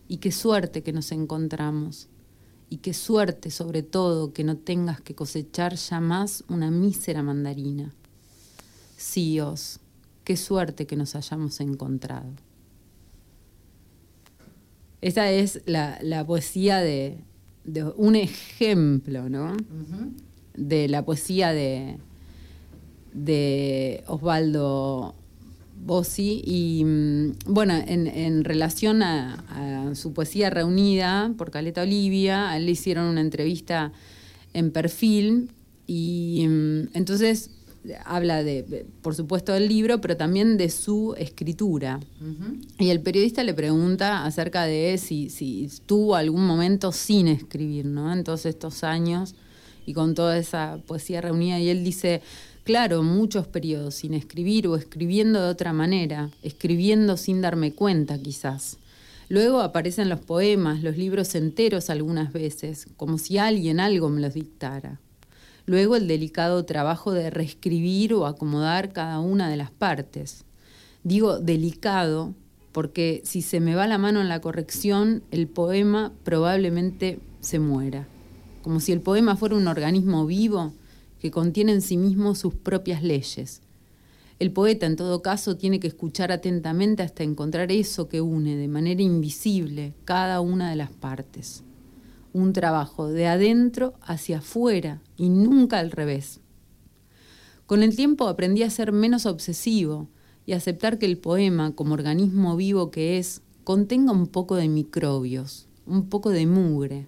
y 0.07 0.19
qué 0.19 0.33
suerte 0.33 0.83
que 0.83 0.93
nos 0.93 1.13
encontramos 1.13 2.09
y 2.71 2.79
qué 2.79 2.95
suerte 2.95 3.51
sobre 3.51 3.83
todo 3.83 4.33
que 4.33 4.45
no 4.45 4.57
tengas 4.57 5.01
que 5.01 5.15
cosechar 5.15 5.75
ya 5.75 6.01
más 6.01 6.45
una 6.49 6.71
mísera 6.71 7.23
mandarina. 7.23 7.93
Sí, 8.97 9.41
Os, 9.41 9.81
qué 10.25 10.37
suerte 10.37 10.87
que 10.87 10.97
nos 10.97 11.15
hayamos 11.15 11.61
encontrado. 11.61 12.31
Esa 15.01 15.31
es 15.31 15.63
la, 15.65 16.25
poesía 16.27 16.79
de, 16.79 17.19
un 17.97 18.17
ejemplo, 18.17 19.29
¿no? 19.29 19.57
De 20.55 20.89
la 20.89 21.05
poesía 21.05 21.53
de, 21.53 21.99
de 23.13 24.03
Osvaldo 24.09 25.15
Bossi. 25.85 26.43
Y 26.45 26.85
mm, 26.85 27.33
bueno, 27.47 27.75
en, 27.75 28.45
relación 28.45 29.03
a, 29.03 29.95
su 29.95 30.13
poesía 30.13 30.51
reunida 30.51 31.33
por 31.39 31.51
Caleta 31.51 31.83
Olivia, 31.83 32.51
a 32.51 32.57
él 32.57 32.67
le 32.67 32.73
hicieron 32.73 33.07
una 33.07 33.21
entrevista 33.21 33.93
en 34.53 34.71
perfil 34.71 35.51
y 35.87 36.47
mm, 36.47 36.89
entonces 36.95 37.51
habla 38.05 38.43
de, 38.43 38.87
por 39.03 39.15
supuesto, 39.15 39.53
del 39.53 39.69
libro, 39.69 40.01
pero 40.01 40.17
también 40.17 40.57
de 40.57 40.69
su 40.69 41.15
escritura. 41.17 42.01
Y 42.79 42.91
el 42.91 43.01
periodista 43.01 43.43
le 43.45 43.55
pregunta 43.55 44.25
acerca 44.25 44.65
de 44.65 44.99
si, 44.99 45.31
si 45.31 45.69
tuvo 45.87 46.17
algún 46.17 46.47
momento 46.47 46.93
sin 46.93 47.29
escribir, 47.29 47.87
¿no? 47.87 48.13
En 48.13 48.25
todos 48.25 48.47
estos 48.47 48.85
años 48.85 49.35
y 49.87 49.95
con 49.95 50.15
toda 50.15 50.37
esa 50.37 50.79
poesía 50.87 51.21
reunida. 51.21 51.59
Y 51.59 51.71
él 51.71 51.83
dice, 51.83 52.21
claro, 52.69 53.03
muchos 53.03 53.47
periodos 53.47 53.95
sin 53.95 54.13
escribir 54.13 54.69
o 54.69 54.77
escribiendo 54.77 55.41
de 55.41 55.49
otra 55.49 55.73
manera, 55.73 56.29
escribiendo 56.43 57.17
sin 57.17 57.41
darme 57.41 57.73
cuenta 57.73 58.19
quizás. 58.19 58.77
Luego 59.31 59.63
aparecen 59.63 60.11
los 60.11 60.21
poemas, 60.21 60.83
los 60.83 60.99
libros 60.99 61.35
enteros 61.35 61.89
algunas 61.89 62.31
veces, 62.31 62.87
como 62.99 63.17
si 63.17 63.39
alguien 63.39 63.81
algo 63.81 64.11
me 64.11 64.21
los 64.21 64.35
dictara. 64.35 65.01
Luego 65.65 65.97
el 65.97 66.07
delicado 66.09 66.67
trabajo 66.67 67.13
de 67.13 67.31
reescribir 67.31 68.13
o 68.13 68.27
acomodar 68.27 68.93
cada 68.93 69.19
una 69.19 69.49
de 69.49 69.57
las 69.57 69.71
partes. 69.71 70.45
Digo 71.05 71.39
delicado 71.39 72.35
porque 72.73 73.23
si 73.25 73.41
se 73.41 73.61
me 73.61 73.77
va 73.77 73.87
la 73.87 73.97
mano 73.97 74.21
en 74.21 74.29
la 74.29 74.43
corrección, 74.43 75.23
el 75.31 75.49
poema 75.49 76.13
probablemente 76.23 77.19
se 77.41 77.61
muera. 77.61 78.07
Como 78.61 78.81
si 78.81 78.93
el 78.93 79.01
poema 79.01 79.37
fuera 79.37 79.57
un 79.57 79.69
organismo 79.69 80.27
vivo 80.27 80.75
que 81.21 81.31
contiene 81.31 81.73
en 81.73 81.83
sí 81.83 81.97
mismo 81.97 82.35
sus 82.35 82.55
propias 82.55 83.03
leyes. 83.03 83.63
El 84.39 84.53
poeta, 84.53 84.87
en 84.87 84.95
todo 84.95 85.21
caso, 85.21 85.57
tiene 85.57 85.81
que 85.81 85.89
escuchar 85.89 86.31
atentamente 86.31 87.03
hasta 87.03 87.25
encontrar 87.25 87.73
eso 87.73 88.09
que 88.09 88.21
une 88.21 88.57
de 88.57 88.69
manera 88.69 89.03
invisible 89.03 89.95
cada 90.05 90.41
una 90.41 90.71
de 90.71 90.77
las 90.77 90.93
partes. 90.93 91.65
Un 92.33 92.53
trabajo 92.53 93.09
de 93.09 93.27
adentro 93.27 93.95
hacia 94.01 94.39
afuera 94.39 95.03
y 95.17 95.29
nunca 95.29 95.81
al 95.81 95.91
revés. 95.91 96.41
Con 97.67 97.83
el 97.83 97.97
tiempo 97.97 98.29
aprendí 98.29 98.63
a 98.63 98.71
ser 98.71 98.93
menos 98.93 99.27
obsesivo 99.27 100.09
y 100.47 100.53
aceptar 100.53 100.99
que 100.99 101.07
el 101.07 101.19
poema, 101.19 101.75
como 101.75 101.95
organismo 101.95 102.57
vivo 102.57 102.91
que 102.91 103.19
es, 103.19 103.43
contenga 103.65 104.13
un 104.13 104.29
poco 104.29 104.55
de 104.55 104.69
microbios, 104.69 105.67
un 105.85 106.09
poco 106.09 106.31
de 106.31 106.47
mugre, 106.47 107.07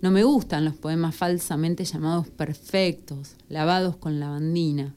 no 0.00 0.10
me 0.10 0.24
gustan 0.24 0.64
los 0.64 0.74
poemas 0.74 1.14
falsamente 1.14 1.84
llamados 1.84 2.28
perfectos, 2.28 3.36
lavados 3.48 3.96
con 3.96 4.20
lavandina. 4.20 4.94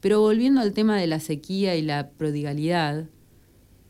Pero 0.00 0.20
volviendo 0.20 0.60
al 0.60 0.72
tema 0.72 0.96
de 0.96 1.06
la 1.06 1.18
sequía 1.18 1.76
y 1.76 1.82
la 1.82 2.10
prodigalidad, 2.10 3.06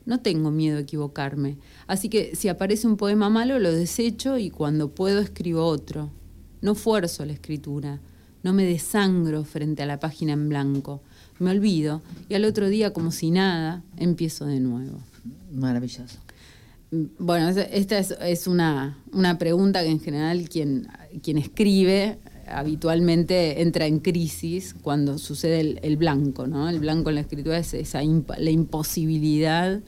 no 0.07 0.21
tengo 0.21 0.51
miedo 0.51 0.79
a 0.79 0.83
equivocarme. 0.83 1.59
Así 1.87 2.09
que 2.09 2.37
si 2.37 2.49
aparece 2.49 2.87
un 2.87 2.97
poema 2.97 3.29
malo, 3.31 3.59
lo 3.59 3.73
desecho 3.73 4.39
y 4.39 4.51
cuando 4.51 4.95
puedo 4.95 5.21
escribo 5.21 5.65
otro. 5.65 6.11
No 6.63 6.75
fuerzo 6.75 7.25
la 7.25 7.33
escritura, 7.33 8.01
no 8.43 8.53
me 8.53 8.65
desangro 8.65 9.45
frente 9.45 9.83
a 9.83 9.87
la 9.87 10.01
página 10.01 10.33
en 10.33 10.49
blanco. 10.49 11.03
Me 11.39 11.51
olvido 11.51 12.03
y 12.29 12.35
al 12.35 12.45
otro 12.45 12.69
día, 12.69 12.93
como 12.93 13.11
si 13.11 13.31
nada, 13.31 13.83
empiezo 13.97 14.47
de 14.47 14.61
nuevo. 14.61 14.99
Maravilloso. 15.53 16.19
Bueno, 17.19 17.49
esta 17.49 17.99
es, 17.99 18.47
una, 18.47 18.97
pregunta 19.39 19.83
que 19.83 19.91
en 19.91 20.01
general 20.01 20.49
quien, 20.49 20.89
quien 21.23 21.39
escribe 21.39 22.19
habitualmente 22.47 23.63
entra 23.63 23.87
en 23.87 24.01
crisis 24.01 24.75
cuando 24.83 25.19
sucede 25.19 25.79
el, 25.83 25.97
blanco, 25.97 26.47
¿no? 26.47 26.69
El 26.69 26.79
blanco 26.79 27.09
en 27.09 27.17
la 27.17 27.23
escritura 27.23 27.59
es 27.59 27.75
esa 27.75 28.03
la 28.03 28.51
imposibilidad 28.51 29.81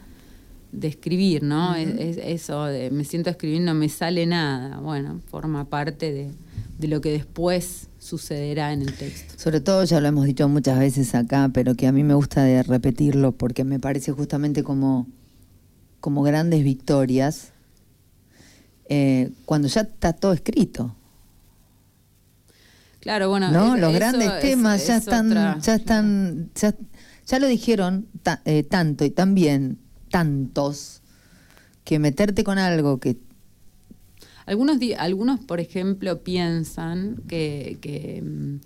de 0.72 0.88
escribir, 0.88 1.42
¿no? 1.42 1.74
es, 1.74 2.18
eso 2.18 2.64
de 2.64 2.90
me 2.90 3.04
siento 3.04 3.30
a 3.30 3.32
escribir, 3.32 3.60
no 3.60 3.74
me 3.74 3.88
sale 3.88 4.26
nada. 4.26 4.78
Bueno, 4.80 5.20
forma 5.26 5.68
parte 5.68 6.12
de, 6.12 6.30
de 6.78 6.88
lo 6.88 7.00
que 7.00 7.12
después 7.12 7.88
sucederá 7.98 8.72
en 8.72 8.82
el 8.82 8.92
texto. 8.94 9.34
Sobre 9.36 9.60
todo, 9.60 9.84
ya 9.84 10.00
lo 10.00 10.08
hemos 10.08 10.24
dicho 10.26 10.48
muchas 10.48 10.78
veces 10.78 11.14
acá, 11.14 11.50
pero 11.52 11.74
que 11.74 11.86
a 11.86 11.92
mí 11.92 12.02
me 12.02 12.14
gusta 12.14 12.42
de 12.42 12.62
repetirlo 12.62 13.32
porque 13.32 13.64
me 13.64 13.78
parece 13.78 14.12
justamente 14.12 14.62
como 14.62 15.06
como 16.00 16.22
grandes 16.22 16.62
victorias 16.64 17.52
eh, 18.88 19.32
cuando 19.44 19.68
ya 19.68 19.82
está 19.82 20.12
todo 20.12 20.32
escrito. 20.32 20.94
Claro, 23.00 23.28
bueno, 23.28 23.50
¿no? 23.50 23.76
los 23.76 23.92
grandes 23.92 24.40
temas 24.40 24.86
ya, 24.86 24.96
están, 24.96 25.60
ya 25.60 25.74
están, 25.76 26.50
ya 27.26 27.38
lo 27.38 27.46
dijeron 27.46 28.08
eh, 28.44 28.64
tanto 28.64 29.04
y 29.04 29.10
también 29.10 29.78
tantos 30.10 31.02
que 31.84 31.98
meterte 32.00 32.42
con 32.42 32.58
algo 32.58 32.98
que 32.98 33.16
algunos 34.44 34.78
algunos 34.98 35.40
por 35.40 35.60
ejemplo 35.60 36.22
piensan 36.22 37.22
que, 37.28 37.78
que 37.80 38.22
mm, 38.22 38.56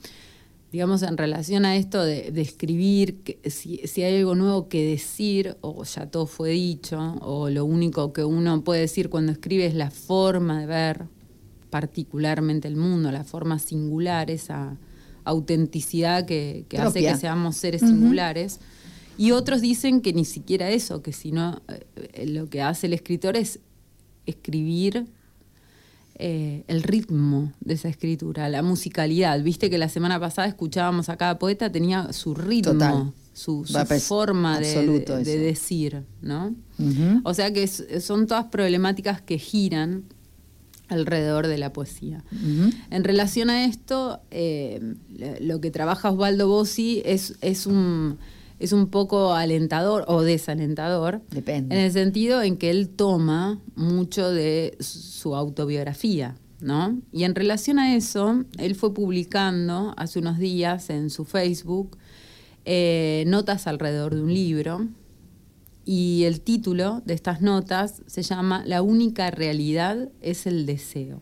digamos, 0.73 1.03
en 1.03 1.17
relación 1.17 1.65
a 1.65 1.77
esto 1.77 2.05
de, 2.05 2.33
escribir, 2.41 3.23
si, 3.47 3.81
hay 4.03 4.19
algo 4.19 4.35
nuevo 4.37 4.69
que 4.69 4.85
decir, 4.85 5.57
o 5.63 5.83
ya 5.85 6.07
todo 6.07 6.27
fue 6.27 6.51
dicho, 6.51 6.99
o 7.21 7.51
lo 7.51 7.65
único 7.65 8.13
que 8.13 8.25
uno 8.25 8.63
puede 8.63 8.83
decir 8.83 9.11
cuando 9.11 9.33
escribe 9.33 9.67
es 9.67 9.75
la 9.75 9.91
forma 9.91 10.61
de 10.61 10.67
ver 10.67 11.07
particularmente 11.71 12.69
el 12.69 12.77
mundo, 12.77 13.11
la 13.11 13.25
forma 13.25 13.59
singular, 13.59 14.31
esa 14.31 14.77
autenticidad 15.25 16.25
que, 16.25 16.67
hace 16.79 17.01
que 17.01 17.17
seamos 17.17 17.57
seres 17.57 17.81
singulares. 17.81 18.61
Y 19.19 19.33
otros 19.33 19.61
dicen 19.61 20.01
que 20.01 20.13
ni 20.13 20.25
siquiera 20.25 20.71
eso, 20.71 21.03
que 21.03 21.13
sino 21.13 21.61
eh, 21.69 22.27
lo 22.27 22.49
que 22.49 22.63
hace 22.63 22.87
el 22.87 22.95
escritor 22.95 23.37
es 23.37 23.61
escribir 24.25 25.07
eh, 26.21 26.65
el 26.69 26.83
ritmo 26.83 27.53
de 27.61 27.75
esa 27.75 27.89
escritura, 27.89 28.49
la 28.49 28.63
musicalidad. 28.63 29.43
Viste 29.43 29.71
que 29.71 29.79
la 29.79 29.89
semana 29.89 30.21
pasada 30.21 30.47
escuchábamos 30.49 31.09
a 31.09 31.17
cada 31.17 31.39
poeta, 31.39 31.73
tenía 31.73 32.13
su 32.13 32.35
ritmo, 32.35 33.15
su, 33.33 33.65
forma 34.03 34.61
de, 34.61 35.39
decir, 35.39 36.05
¿no? 36.21 36.55
O 37.25 37.33
sea 37.33 37.53
que 37.53 37.67
son 37.67 38.27
todas 38.27 38.45
problemáticas 38.47 39.23
que 39.23 39.39
giran 39.39 40.05
alrededor 40.89 41.47
de 41.47 41.57
la 41.57 41.73
poesía. 41.73 42.23
En 42.91 43.05
relación 43.05 43.49
a 43.49 43.65
esto, 43.65 44.21
eh, 44.31 44.95
lo 45.41 45.61
que 45.61 45.71
trabaja 45.71 46.11
Osvaldo 46.11 46.49
Bossi 46.49 47.01
es, 47.07 47.35
es 47.41 47.67
un 47.67 48.19
es 48.61 48.73
un 48.73 48.89
poco 48.89 49.33
alentador 49.33 50.05
o 50.07 50.23
desalentador. 50.23 51.23
Depende. 51.31 51.75
En 51.75 51.83
el 51.83 51.93
sentido 51.93 52.43
en 52.43 52.59
que 52.59 52.71
él 52.71 52.91
toma 52.91 53.59
mucho 53.75 54.31
de 54.31 54.77
su 54.81 55.35
autobiografía, 55.35 56.37
¿no? 56.61 57.01
Y 57.11 57.25
en 57.25 57.35
relación 57.35 57.79
a 57.79 57.97
eso, 57.97 58.45
él 58.59 58.75
fue 58.75 58.93
publicando 58.93 59.95
hace 59.97 60.19
unos 60.19 60.39
días 60.39 60.91
en 60.91 61.09
su 61.09 61.25
Facebook 61.25 61.97
eh, 62.67 63.25
notas 63.27 63.67
alrededor 63.67 64.15
de 64.15 64.23
un 64.23 64.33
libro. 64.33 64.87
y 65.87 66.25
el 66.25 66.43
título 66.43 67.03
de 67.07 67.15
estas 67.15 67.41
notas 67.41 68.03
se 68.07 68.23
llama 68.23 68.63
La 68.67 68.83
única 68.83 69.31
realidad 69.31 70.11
es 70.21 70.47
el 70.47 70.67
deseo. 70.67 71.19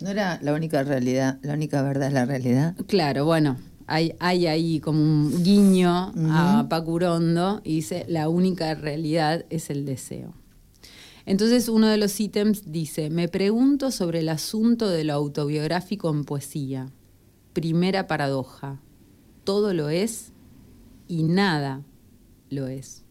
¿No 0.00 0.10
era 0.10 0.38
la 0.40 0.54
única 0.54 0.84
realidad, 0.84 1.38
la 1.42 1.54
única 1.54 1.82
verdad 1.82 2.08
es 2.08 2.14
la 2.14 2.24
realidad? 2.24 2.76
Claro, 2.86 3.24
bueno, 3.24 3.58
hay, 3.88 4.14
hay 4.20 4.46
ahí 4.46 4.80
como 4.80 5.00
un 5.00 5.42
guiño 5.42 6.12
a 6.30 6.66
Pacurondo 6.68 7.62
y 7.64 7.76
dice, 7.76 8.04
la 8.06 8.28
única 8.28 8.74
realidad 8.74 9.46
es 9.48 9.70
el 9.70 9.86
deseo. 9.86 10.34
Entonces 11.24 11.70
uno 11.70 11.88
de 11.88 11.96
los 11.96 12.20
ítems 12.20 12.70
dice, 12.70 13.08
me 13.08 13.28
pregunto 13.28 13.90
sobre 13.90 14.20
el 14.20 14.28
asunto 14.28 14.90
de 14.90 15.04
lo 15.04 15.14
autobiográfico 15.14 16.10
en 16.10 16.24
poesía. 16.24 16.90
Primera 17.54 18.06
paradoja, 18.06 18.78
todo 19.44 19.72
lo 19.72 19.88
es 19.88 20.32
y 21.08 21.22
nada 21.22 21.82
lo 22.50 22.66
es. 22.66 23.04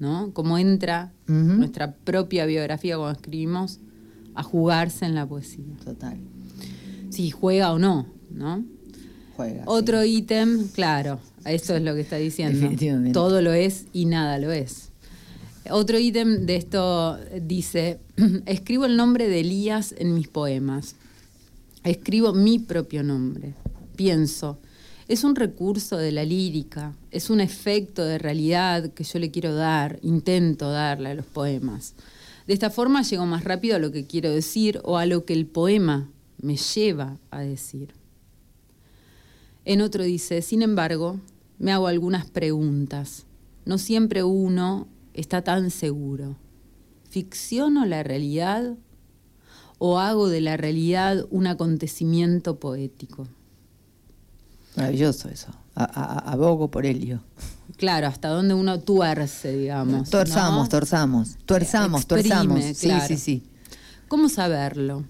¿No? 0.00 0.32
Como 0.32 0.58
entra 0.58 1.12
nuestra 1.26 1.94
propia 1.94 2.44
biografía 2.44 2.96
cuando 2.96 3.20
escribimos 3.20 3.78
a 4.34 4.42
jugarse 4.42 5.04
en 5.04 5.14
la 5.14 5.28
poesía. 5.28 5.76
Total. 5.84 6.18
Si 7.10 7.30
juega 7.30 7.72
o 7.72 7.78
no, 7.78 8.06
¿no? 8.30 8.64
Otro 9.66 10.04
ítem, 10.04 10.68
claro, 10.68 11.20
eso 11.44 11.76
es 11.76 11.82
lo 11.82 11.94
que 11.94 12.00
está 12.00 12.16
diciendo. 12.16 12.58
Definitivamente. 12.58 13.12
Todo 13.12 13.42
lo 13.42 13.52
es 13.52 13.86
y 13.92 14.06
nada 14.06 14.38
lo 14.38 14.52
es. 14.52 14.90
Otro 15.70 15.98
ítem 15.98 16.46
de 16.46 16.56
esto 16.56 17.18
dice, 17.42 18.00
escribo 18.46 18.86
el 18.86 18.96
nombre 18.96 19.28
de 19.28 19.40
Elías 19.40 19.94
en 19.98 20.14
mis 20.14 20.28
poemas. 20.28 20.96
Escribo 21.84 22.32
mi 22.32 22.58
propio 22.58 23.02
nombre. 23.02 23.54
Pienso, 23.96 24.58
es 25.08 25.24
un 25.24 25.34
recurso 25.34 25.96
de 25.96 26.12
la 26.12 26.24
lírica, 26.24 26.94
es 27.10 27.30
un 27.30 27.40
efecto 27.40 28.04
de 28.04 28.18
realidad 28.18 28.92
que 28.92 29.04
yo 29.04 29.18
le 29.18 29.30
quiero 29.30 29.54
dar, 29.54 29.98
intento 30.02 30.70
darle 30.70 31.10
a 31.10 31.14
los 31.14 31.26
poemas. 31.26 31.94
De 32.46 32.54
esta 32.54 32.70
forma 32.70 33.02
llego 33.02 33.26
más 33.26 33.44
rápido 33.44 33.76
a 33.76 33.78
lo 33.78 33.92
que 33.92 34.06
quiero 34.06 34.30
decir 34.30 34.80
o 34.84 34.98
a 34.98 35.06
lo 35.06 35.24
que 35.24 35.34
el 35.34 35.46
poema 35.46 36.08
me 36.40 36.56
lleva 36.56 37.18
a 37.30 37.40
decir. 37.40 37.99
En 39.64 39.82
otro 39.82 40.04
dice, 40.04 40.42
sin 40.42 40.62
embargo, 40.62 41.20
me 41.58 41.72
hago 41.72 41.86
algunas 41.86 42.28
preguntas. 42.30 43.26
No 43.66 43.78
siempre 43.78 44.24
uno 44.24 44.88
está 45.12 45.42
tan 45.42 45.70
seguro. 45.70 46.36
¿Ficciono 47.10 47.84
la 47.84 48.02
realidad 48.02 48.76
o 49.78 49.98
hago 49.98 50.28
de 50.28 50.40
la 50.40 50.56
realidad 50.56 51.26
un 51.30 51.46
acontecimiento 51.46 52.58
poético? 52.58 53.28
Maravilloso 54.76 55.28
eso. 55.28 55.52
abogo 55.74 56.70
por 56.70 56.86
ello. 56.86 57.20
Claro, 57.76 58.06
hasta 58.06 58.28
donde 58.28 58.54
uno 58.54 58.80
tuerce, 58.80 59.52
digamos. 59.56 60.08
Torzamos, 60.10 60.68
torzamos, 60.68 61.36
tuerzamos, 61.44 62.06
tuerzamos. 62.06 62.64
Sí, 62.74 62.90
sí, 63.06 63.16
sí. 63.16 63.42
¿Cómo 64.08 64.28
saberlo? 64.28 65.04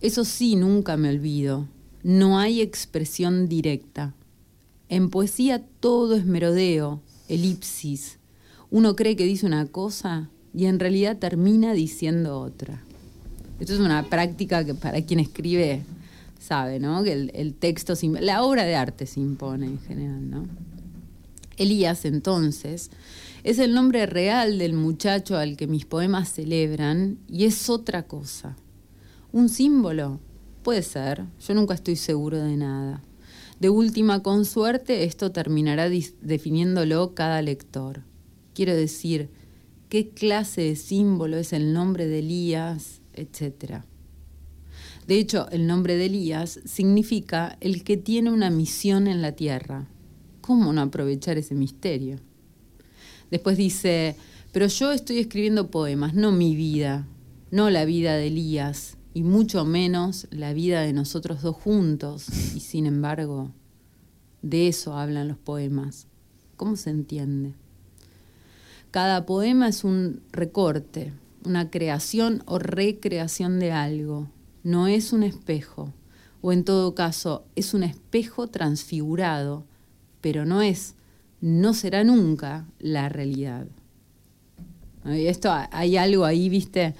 Eso 0.00 0.24
sí, 0.24 0.56
nunca 0.56 0.96
me 0.96 1.10
olvido 1.10 1.68
no 2.02 2.38
hay 2.38 2.60
expresión 2.60 3.48
directa. 3.48 4.14
En 4.88 5.10
poesía 5.10 5.62
todo 5.80 6.14
es 6.16 6.24
merodeo, 6.24 7.00
elipsis. 7.28 8.18
Uno 8.70 8.96
cree 8.96 9.16
que 9.16 9.24
dice 9.24 9.46
una 9.46 9.66
cosa 9.66 10.28
y 10.54 10.66
en 10.66 10.78
realidad 10.78 11.18
termina 11.18 11.72
diciendo 11.72 12.38
otra. 12.40 12.82
Esto 13.60 13.74
es 13.74 13.80
una 13.80 14.08
práctica 14.08 14.64
que 14.64 14.74
para 14.74 15.02
quien 15.02 15.20
escribe 15.20 15.82
sabe, 16.40 16.80
¿no? 16.80 17.02
Que 17.04 17.12
el, 17.12 17.54
texto, 17.54 17.94
la 18.20 18.42
obra 18.42 18.64
de 18.64 18.74
arte 18.74 19.06
se 19.06 19.20
impone 19.20 19.66
en 19.66 19.80
general, 19.80 20.30
¿no? 20.30 20.46
Elías, 21.56 22.04
entonces, 22.04 22.90
es 23.44 23.58
el 23.58 23.74
nombre 23.74 24.06
real 24.06 24.58
del 24.58 24.72
muchacho 24.72 25.36
al 25.36 25.56
que 25.56 25.66
mis 25.66 25.84
poemas 25.84 26.32
celebran 26.32 27.18
y 27.28 27.44
es 27.44 27.70
otra 27.70 28.02
cosa. 28.04 28.56
Un 29.32 29.48
símbolo 29.48 30.18
Puede 30.62 30.82
ser, 30.82 31.24
yo 31.46 31.54
nunca 31.54 31.74
estoy 31.74 31.96
seguro 31.96 32.38
de 32.38 32.56
nada. 32.56 33.02
De 33.58 33.68
última, 33.68 34.22
con 34.22 34.44
suerte, 34.44 35.04
esto 35.04 35.32
terminará 35.32 35.88
definiéndolo 35.88 37.14
cada 37.14 37.42
lector. 37.42 38.02
Quiero 38.54 38.74
decir, 38.74 39.30
qué 39.88 40.10
clase 40.10 40.62
de 40.62 40.76
símbolo 40.76 41.36
es 41.36 41.52
el 41.52 41.72
nombre 41.72 42.06
de 42.06 42.20
Elías, 42.20 43.00
etc. 43.12 43.82
De 45.06 45.18
hecho, 45.18 45.48
el 45.50 45.66
nombre 45.66 45.96
de 45.96 46.06
Elías 46.06 46.60
significa 46.64 47.56
el 47.60 47.82
que 47.82 47.96
tiene 47.96 48.30
una 48.30 48.50
misión 48.50 49.08
en 49.08 49.20
la 49.20 49.32
tierra. 49.32 49.88
¿Cómo 50.40 50.72
no 50.72 50.80
aprovechar 50.80 51.38
ese 51.38 51.54
misterio? 51.54 52.20
Después 53.30 53.56
dice, 53.56 54.16
pero 54.52 54.66
yo 54.66 54.92
estoy 54.92 55.18
escribiendo 55.18 55.70
poemas, 55.70 56.14
no 56.14 56.30
mi 56.30 56.54
vida, 56.54 57.06
no 57.50 57.68
la 57.70 57.84
vida 57.84 58.14
de 58.16 58.28
Elías, 58.28 58.96
y 59.14 59.22
mucho 59.22 59.64
menos 59.64 60.26
la 60.30 60.52
vida 60.52 60.80
de 60.82 60.92
nosotros 60.92 61.42
dos 61.42 61.56
juntos. 61.56 62.28
Y 62.54 62.60
sin 62.60 62.86
embargo, 62.86 63.50
de 64.42 64.68
eso 64.68 64.96
hablan 64.96 65.28
los 65.28 65.38
poemas. 65.38 66.06
¿Cómo 66.56 66.76
se 66.76 66.90
entiende? 66.90 67.54
Cada 68.90 69.24
poema 69.26 69.68
es 69.68 69.84
un 69.84 70.20
recorte, 70.32 71.12
una 71.44 71.70
creación 71.70 72.42
o 72.46 72.58
recreación 72.58 73.58
de 73.58 73.72
algo. 73.72 74.28
No 74.64 74.86
es 74.86 75.12
un 75.12 75.22
espejo, 75.22 75.92
o 76.40 76.52
en 76.52 76.64
todo 76.64 76.94
caso 76.94 77.44
es 77.56 77.74
un 77.74 77.82
espejo 77.82 78.48
transfigurado, 78.48 79.64
pero 80.20 80.44
no 80.44 80.62
es, 80.62 80.94
no 81.40 81.74
será 81.74 82.04
nunca 82.04 82.66
la 82.78 83.08
realidad. 83.08 83.66
Esto 85.04 85.52
hay 85.72 85.96
algo 85.96 86.24
ahí, 86.24 86.48
viste, 86.48 86.94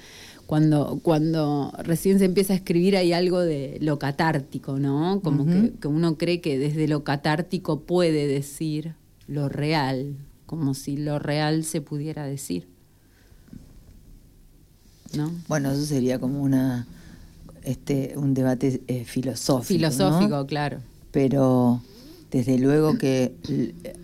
cuando, 0.53 1.01
cuando 1.03 1.73
recién 1.79 2.19
se 2.19 2.27
empieza 2.27 2.53
a 2.53 2.57
escribir 2.57 2.95
hay 2.95 3.15
algo 3.15 3.41
de 3.41 3.79
lo 3.81 3.99
catártico, 3.99 4.79
¿no? 4.79 5.23
Como 5.23 5.47
que, 5.47 5.89
uno 5.89 6.19
cree 6.19 6.43
que 6.43 6.59
desde 6.59 6.89
lo 6.89 7.05
catártico 7.05 7.81
puede 7.81 8.27
decir 8.27 8.95
lo 9.27 9.49
real, 9.49 10.15
como 10.45 10.75
si 10.75 10.99
lo 10.99 11.19
real 11.19 11.65
se 11.65 11.81
pudiera 11.81 12.27
decir. 12.27 12.69
¿No? 15.17 15.33
Bueno, 15.49 15.73
eso 15.73 15.87
sería 15.87 16.19
como 16.19 16.43
una 16.43 16.87
este 17.63 18.13
un 18.17 18.35
debate 18.35 18.83
eh, 18.89 19.07
filosófico. 19.07 19.69
Filosófico, 19.69 20.45
claro. 20.45 20.81
Pero 21.13 21.81
desde 22.31 22.59
luego 22.59 22.99
que 22.99 23.35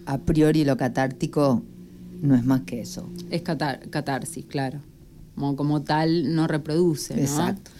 a 0.07 0.17
priori 0.17 0.65
lo 0.65 0.79
catártico 0.79 1.63
no 2.23 2.35
es 2.35 2.45
más 2.47 2.63
que 2.63 2.81
eso. 2.81 3.07
Es 3.31 3.43
catarsis, 3.43 4.47
claro 4.47 4.81
como, 5.57 5.83
tal 5.83 6.35
no 6.35 6.47
reproduce. 6.47 7.21
Exacto. 7.21 7.71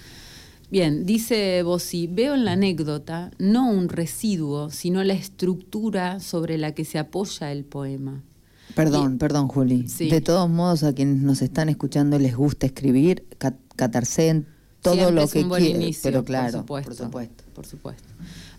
Bien, 0.71 1.07
dice 1.07 1.63
Bossi, 1.63 2.07
veo 2.07 2.35
en 2.35 2.45
la 2.45 2.53
anécdota 2.53 3.31
no 3.39 3.71
un 3.71 3.89
residuo, 3.89 4.71
sino 4.71 5.03
la 5.03 5.15
estructura 5.15 6.21
sobre 6.21 6.59
la 6.59 6.73
que 6.73 6.85
se 6.85 6.99
apoya 6.99 7.51
el 7.51 7.65
poema. 7.65 8.23
Perdón, 8.75 9.17
perdón, 9.17 9.49
Juli. 9.49 9.87
De 9.99 10.21
todos 10.21 10.49
modos, 10.51 10.83
a 10.83 10.93
quienes 10.93 11.23
nos 11.23 11.41
están 11.41 11.71
escuchando 11.71 12.19
les 12.19 12.37
gusta 12.37 12.67
escribir, 12.67 13.25
catarse 13.77 14.45
todo 14.83 15.11
lo 15.11 15.27
que 15.27 15.49
quieran. 15.49 15.91
Pero 16.03 16.25
claro, 16.25 16.67
por 16.67 16.95
supuesto, 16.95 17.45
por 17.55 17.65
supuesto. 17.65 18.05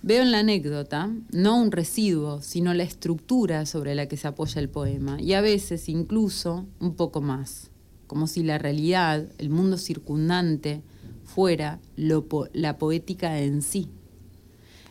Veo 0.02 0.24
en 0.24 0.32
la 0.32 0.40
anécdota 0.40 1.12
no 1.32 1.62
un 1.62 1.72
residuo, 1.72 2.42
sino 2.42 2.74
la 2.74 2.84
estructura 2.84 3.68
sobre 3.68 3.94
la 3.94 4.08
que 4.08 4.18
se 4.18 4.28
apoya 4.28 4.60
el 4.60 4.70
poema, 4.70 5.22
y 5.22 5.34
a 5.34 5.42
veces 5.42 5.90
incluso 5.90 6.66
un 6.80 6.96
poco 6.96 7.22
más 7.22 7.70
como 8.10 8.26
si 8.26 8.42
la 8.42 8.58
realidad, 8.58 9.24
el 9.38 9.52
mundo 9.52 9.78
circundante, 9.78 10.82
fuera 11.26 11.80
la 11.96 12.80
poética 12.80 13.40
en 13.40 13.62
sí. 13.62 13.88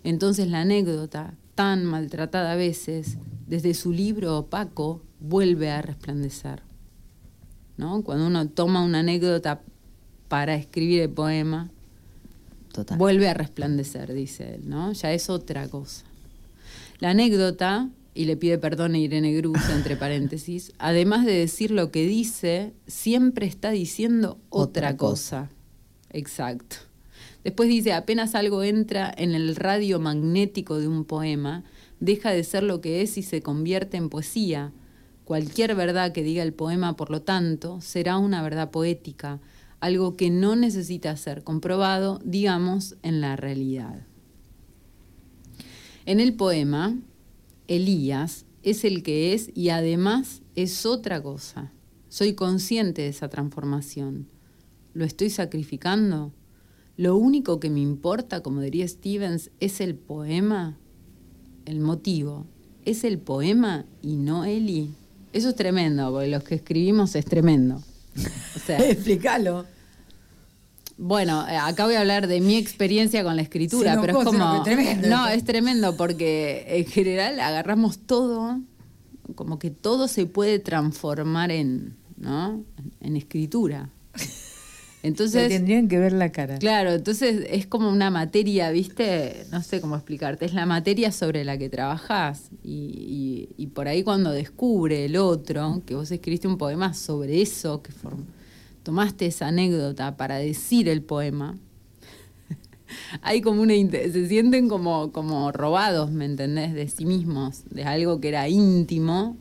Entonces 0.05 0.47
la 0.47 0.61
anécdota, 0.61 1.35
tan 1.57 1.85
maltratada 1.85 2.53
a 2.53 2.55
veces, 2.55 3.19
desde 3.49 3.75
su 3.75 3.91
libro 3.91 4.39
opaco, 4.39 5.03
vuelve 5.19 5.69
a 5.69 5.83
resplandecer. 5.83 6.63
¿no? 7.77 8.05
Cuando 8.05 8.29
uno 8.29 8.49
toma 8.51 8.85
una 8.85 9.01
anécdota 9.01 9.63
para 10.29 10.55
escribir 10.55 11.01
el 11.01 11.11
poema, 11.11 11.73
vuelve 12.97 13.29
a 13.29 13.35
resplandecer, 13.35 14.15
dice 14.15 14.55
él, 14.55 14.69
¿no? 14.69 14.93
Ya 14.93 15.13
es 15.13 15.29
otra 15.29 15.67
cosa. 15.67 16.05
La 17.01 17.11
anécdota 17.11 17.89
y 18.15 18.25
le 18.25 18.37
pide 18.37 18.59
perdón 18.59 18.95
a 18.95 18.99
Irene 18.99 19.33
Gruz, 19.35 19.61
entre 19.71 19.97
paréntesis, 19.97 20.73
además 20.79 21.25
de 21.25 21.33
decir 21.33 21.71
lo 21.71 21.91
que 21.91 22.07
dice, 22.07 22.73
siempre 22.87 23.47
está 23.47 23.71
diciendo 23.71 24.39
otra, 24.51 24.97
cosa. 24.97 25.51
Exacto. 26.11 26.77
Después 27.45 27.69
dice, 27.69 27.93
apenas 27.93 28.35
algo 28.35 28.63
entra 28.63 29.13
en 29.17 29.35
el 29.35 29.55
radio 29.57 30.01
magnético 30.01 30.79
de 30.79 30.89
un 30.89 31.05
poema, 31.05 31.65
deja 32.01 32.31
de 32.31 32.45
ser 32.45 32.63
lo 32.63 32.81
que 32.81 33.03
es 33.03 33.17
y 33.19 33.23
se 33.23 33.43
convierte 33.43 33.97
en 33.97 34.09
poesía. 34.09 34.73
Cualquier 35.25 35.75
verdad 35.75 36.13
que 36.13 36.23
diga 36.23 36.43
el 36.43 36.53
poema, 36.53 36.97
por 36.97 37.11
lo 37.11 37.23
tanto, 37.23 37.81
será 37.81 38.19
una 38.19 38.43
verdad 38.43 38.71
poética, 38.71 39.41
algo 39.81 40.17
que 40.17 40.31
no 40.31 40.57
necesita 40.57 41.17
ser 41.17 41.45
comprobado, 41.45 42.21
digamos, 42.25 42.97
en 43.03 43.21
la 43.21 43.37
realidad. 43.37 44.07
En 46.05 46.21
el 46.21 46.35
poema, 46.35 46.97
Elías 47.69 48.47
es 48.63 48.85
el 48.85 49.03
que 49.03 49.35
es 49.35 49.51
y 49.55 49.69
además 49.69 50.43
es 50.57 50.85
otra 50.87 51.23
cosa. 51.23 51.73
Soy 52.09 52.35
consciente 52.35 53.03
de 53.03 53.09
esa 53.09 53.29
transformación. 53.29 54.29
¿Lo 54.95 55.05
estoy 55.05 55.31
sacrificando? 55.31 56.33
Lo 56.97 57.17
único 57.17 57.61
que 57.61 57.71
me 57.71 57.81
importa, 57.81 58.43
como 58.43 58.61
diría 58.61 58.89
Stevens, 58.89 59.51
es 59.61 59.81
el 59.81 59.95
poema, 59.95 60.79
el 61.67 61.81
motivo. 61.81 62.47
Es 62.85 63.05
el 63.05 63.19
poema 63.19 63.85
y 64.03 64.17
no 64.17 64.45
Eli. 64.45 64.91
Eso 65.33 65.51
es 65.51 65.55
tremendo, 65.55 66.11
porque 66.11 66.29
los 66.29 66.43
que 66.43 66.57
escribimos 66.57 67.15
es 67.15 67.27
tremendo. 67.27 67.77
O 67.77 68.73
Explícalo. 68.83 69.67
Bueno, 70.99 71.47
eh, 71.49 71.57
acá 71.57 71.85
voy 71.85 71.95
a 71.95 72.01
hablar 72.01 72.27
de 72.27 72.41
mi 72.41 72.57
experiencia 72.57 73.23
con 73.23 73.37
la 73.37 73.43
escritura, 73.43 73.97
pero 74.01 74.19
es 74.19 74.25
como. 74.25 74.65
no, 75.09 75.29
es 75.29 75.45
tremendo 75.45 75.97
porque 75.97 76.65
en 76.67 76.87
general 76.87 77.39
agarramos 77.39 78.01
todo, 78.01 78.61
como 79.37 79.61
que 79.61 79.71
todo 79.71 80.09
se 80.09 80.27
puede 80.27 80.59
transformar 80.59 81.53
en, 81.53 81.97
¿no? 82.17 82.65
En 83.01 83.17
escritura. 83.17 83.91
Entonces. 85.05 85.49
tendrían 85.49 85.87
que 85.87 86.01
ver 86.01 86.13
la 86.13 86.33
cara. 86.33 86.59
Claro, 86.59 86.91
entonces 86.91 87.47
es 87.49 87.69
como 87.69 87.89
una 87.91 88.11
materia, 88.11 88.73
¿viste? 88.73 89.47
No 89.53 89.63
sé 89.63 89.81
cómo 89.81 89.95
explicarte. 89.95 90.47
Es 90.47 90.53
la 90.53 90.67
materia 90.67 91.13
sobre 91.13 91.45
la 91.45 91.57
que 91.57 91.69
trabajás. 91.69 92.51
Y, 92.65 93.51
y 93.57 93.69
por 93.69 93.87
ahí 93.87 94.03
cuando 94.03 94.33
descubre 94.33 95.05
el 95.05 95.17
otro, 95.17 95.81
que 95.87 95.95
vos 95.95 96.11
escribiste 96.11 96.49
un 96.49 96.59
poema 96.59 96.93
sobre 96.93 97.41
eso, 97.41 97.83
que 97.83 97.93
forma 97.93 98.25
tomaste 98.89 99.27
esa 99.27 99.49
anécdota 99.49 100.17
para 100.17 100.37
decir 100.37 100.89
el 100.89 101.03
poema, 101.03 101.59
hay 103.21 103.43
como 103.43 103.61
una 103.61 103.75
se 103.75 104.29
sienten 104.29 104.67
como, 104.71 105.13
como 105.13 105.53
robados, 105.53 106.11
¿me 106.11 106.25
entendés? 106.25 106.73
De 106.73 106.89
sí 106.89 107.05
mismos, 107.05 107.65
de 107.69 107.85
algo 107.85 108.19
que 108.19 108.29
era 108.29 108.49
íntimo 108.49 109.37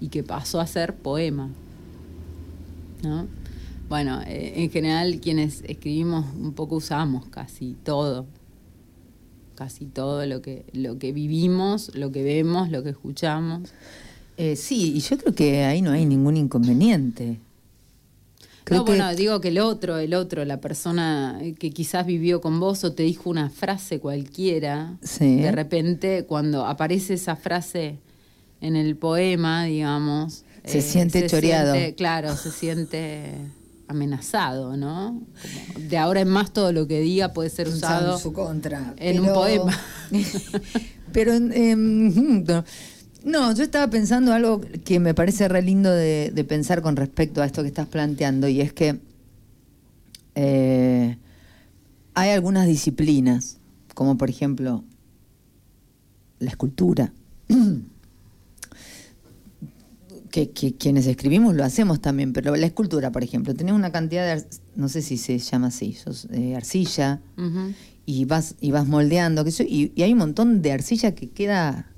y 0.00 0.08
que 0.08 0.22
pasó 0.22 0.60
a 0.60 0.66
ser 0.66 0.96
poema. 0.96 1.50
¿No? 3.02 3.26
Bueno, 3.90 4.22
eh, 4.26 4.54
en 4.56 4.70
general 4.70 5.20
quienes 5.20 5.62
escribimos 5.66 6.24
un 6.34 6.54
poco 6.54 6.76
usamos 6.76 7.26
casi 7.26 7.76
todo, 7.84 8.24
casi 9.56 9.84
todo 9.84 10.24
lo 10.24 10.40
que, 10.40 10.64
lo 10.72 10.98
que 10.98 11.12
vivimos, 11.12 11.94
lo 11.94 12.12
que 12.12 12.22
vemos, 12.22 12.70
lo 12.70 12.82
que 12.82 12.88
escuchamos. 12.88 13.74
Eh, 14.38 14.56
sí, 14.56 14.94
y 14.96 15.00
yo 15.00 15.18
creo 15.18 15.34
que 15.34 15.64
ahí 15.64 15.82
no 15.82 15.90
hay 15.90 16.06
ningún 16.06 16.38
inconveniente 16.38 17.40
no, 18.70 18.84
bueno, 18.84 19.14
digo 19.14 19.40
que 19.40 19.48
el 19.48 19.58
otro, 19.58 19.98
el 19.98 20.14
otro, 20.14 20.44
la 20.44 20.60
persona 20.60 21.38
que 21.58 21.70
quizás 21.70 22.06
vivió 22.06 22.40
con 22.40 22.60
vos 22.60 22.82
o 22.84 22.92
te 22.92 23.02
dijo 23.02 23.28
una 23.28 23.50
frase 23.50 24.00
cualquiera, 24.00 24.96
de 25.20 25.52
repente 25.52 26.24
cuando 26.24 26.66
aparece 26.66 27.14
esa 27.14 27.36
frase 27.36 27.98
en 28.60 28.76
el 28.76 28.96
poema, 28.96 29.64
digamos... 29.64 30.44
Se 30.64 30.78
eh, 30.78 30.82
siente 30.82 31.26
choreado. 31.26 31.74
claro, 31.94 32.34
se 32.36 32.50
siente 32.50 33.34
amenazado, 33.86 34.78
¿no? 34.78 35.20
de 35.76 35.98
ahora 35.98 36.22
en 36.22 36.28
más 36.28 36.52
todo 36.52 36.72
lo 36.72 36.86
que 36.86 37.00
diga 37.00 37.34
puede 37.34 37.50
ser 37.50 37.68
usado 37.68 38.14
en 38.14 38.18
su 38.18 38.32
contra. 38.32 38.94
En 38.96 39.20
un 39.20 39.26
poema. 39.26 39.78
pero 41.12 41.34
en... 41.34 42.44
No, 43.24 43.54
yo 43.54 43.64
estaba 43.64 43.88
pensando 43.88 44.34
algo 44.34 44.60
que 44.84 45.00
me 45.00 45.14
parece 45.14 45.48
re 45.48 45.62
lindo 45.62 45.90
de, 45.90 46.44
pensar 46.46 46.82
con 46.82 46.94
respecto 46.94 47.40
a 47.40 47.46
esto 47.46 47.62
que 47.62 47.68
estás 47.68 47.88
planteando, 47.88 48.48
y 48.48 48.60
es 48.60 48.74
que 48.74 49.00
eh, 50.34 51.16
hay 52.12 52.30
algunas 52.30 52.66
disciplinas, 52.66 53.56
como 53.94 54.18
por 54.18 54.28
ejemplo 54.28 54.84
la 56.38 56.50
escultura, 56.50 57.14
que, 60.30 60.50
quienes 60.50 61.06
escribimos 61.06 61.54
lo 61.54 61.64
hacemos 61.64 62.02
también, 62.02 62.34
pero 62.34 62.54
la 62.56 62.66
escultura, 62.66 63.10
por 63.10 63.24
ejemplo, 63.24 63.54
tenés 63.54 63.72
una 63.74 63.90
cantidad 63.90 64.36
de, 64.36 64.44
no 64.76 64.90
sé 64.90 65.00
si 65.00 65.16
se 65.16 65.38
llama 65.38 65.68
así, 65.68 65.96
eh, 66.30 66.56
arcilla, 66.56 67.22
y, 68.04 68.26
vas, 68.26 68.56
y 68.60 68.70
vas 68.70 68.86
moldeando, 68.86 69.46
que 69.46 69.50
y 69.66 70.02
hay 70.02 70.12
un 70.12 70.18
montón 70.18 70.60
de 70.60 70.72
arcilla 70.72 71.14
que 71.14 71.30
queda 71.30 71.93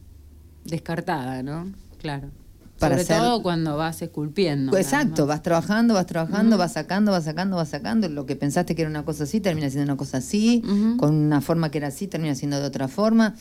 Descartada, 0.67 1.43
¿no? 1.43 1.73
Claro. 1.99 2.31
Para 2.79 3.03
Sobre 3.03 3.19
todo 3.19 3.43
cuando 3.43 3.77
vas 3.77 4.03
esculpiendo. 4.03 4.77
Exacto, 4.77 5.27
vas 5.27 5.43
trabajando, 5.43 5.95
vas 5.95 6.05
trabajando, 6.05 6.59
vas 6.59 6.75
sacando, 6.75 7.11
vas 7.11 7.25
sacando, 7.25 7.57
vas 7.57 7.71
sacando. 7.71 8.09
Lo 8.11 8.27
que 8.27 8.37
pensaste 8.37 8.75
que 8.75 8.83
era 8.83 8.91
una 8.91 9.05
cosa 9.05 9.25
así, 9.25 9.41
termina 9.41 9.71
siendo 9.71 9.91
una 9.91 9.97
cosa 9.97 10.19
así. 10.19 10.63
Con 10.99 11.15
una 11.15 11.41
forma 11.41 11.71
que 11.71 11.79
era 11.79 11.89
así, 11.89 12.07
termina 12.07 12.35
siendo 12.35 12.61
de 12.61 12.67
otra 12.67 12.89
forma. 12.89 13.35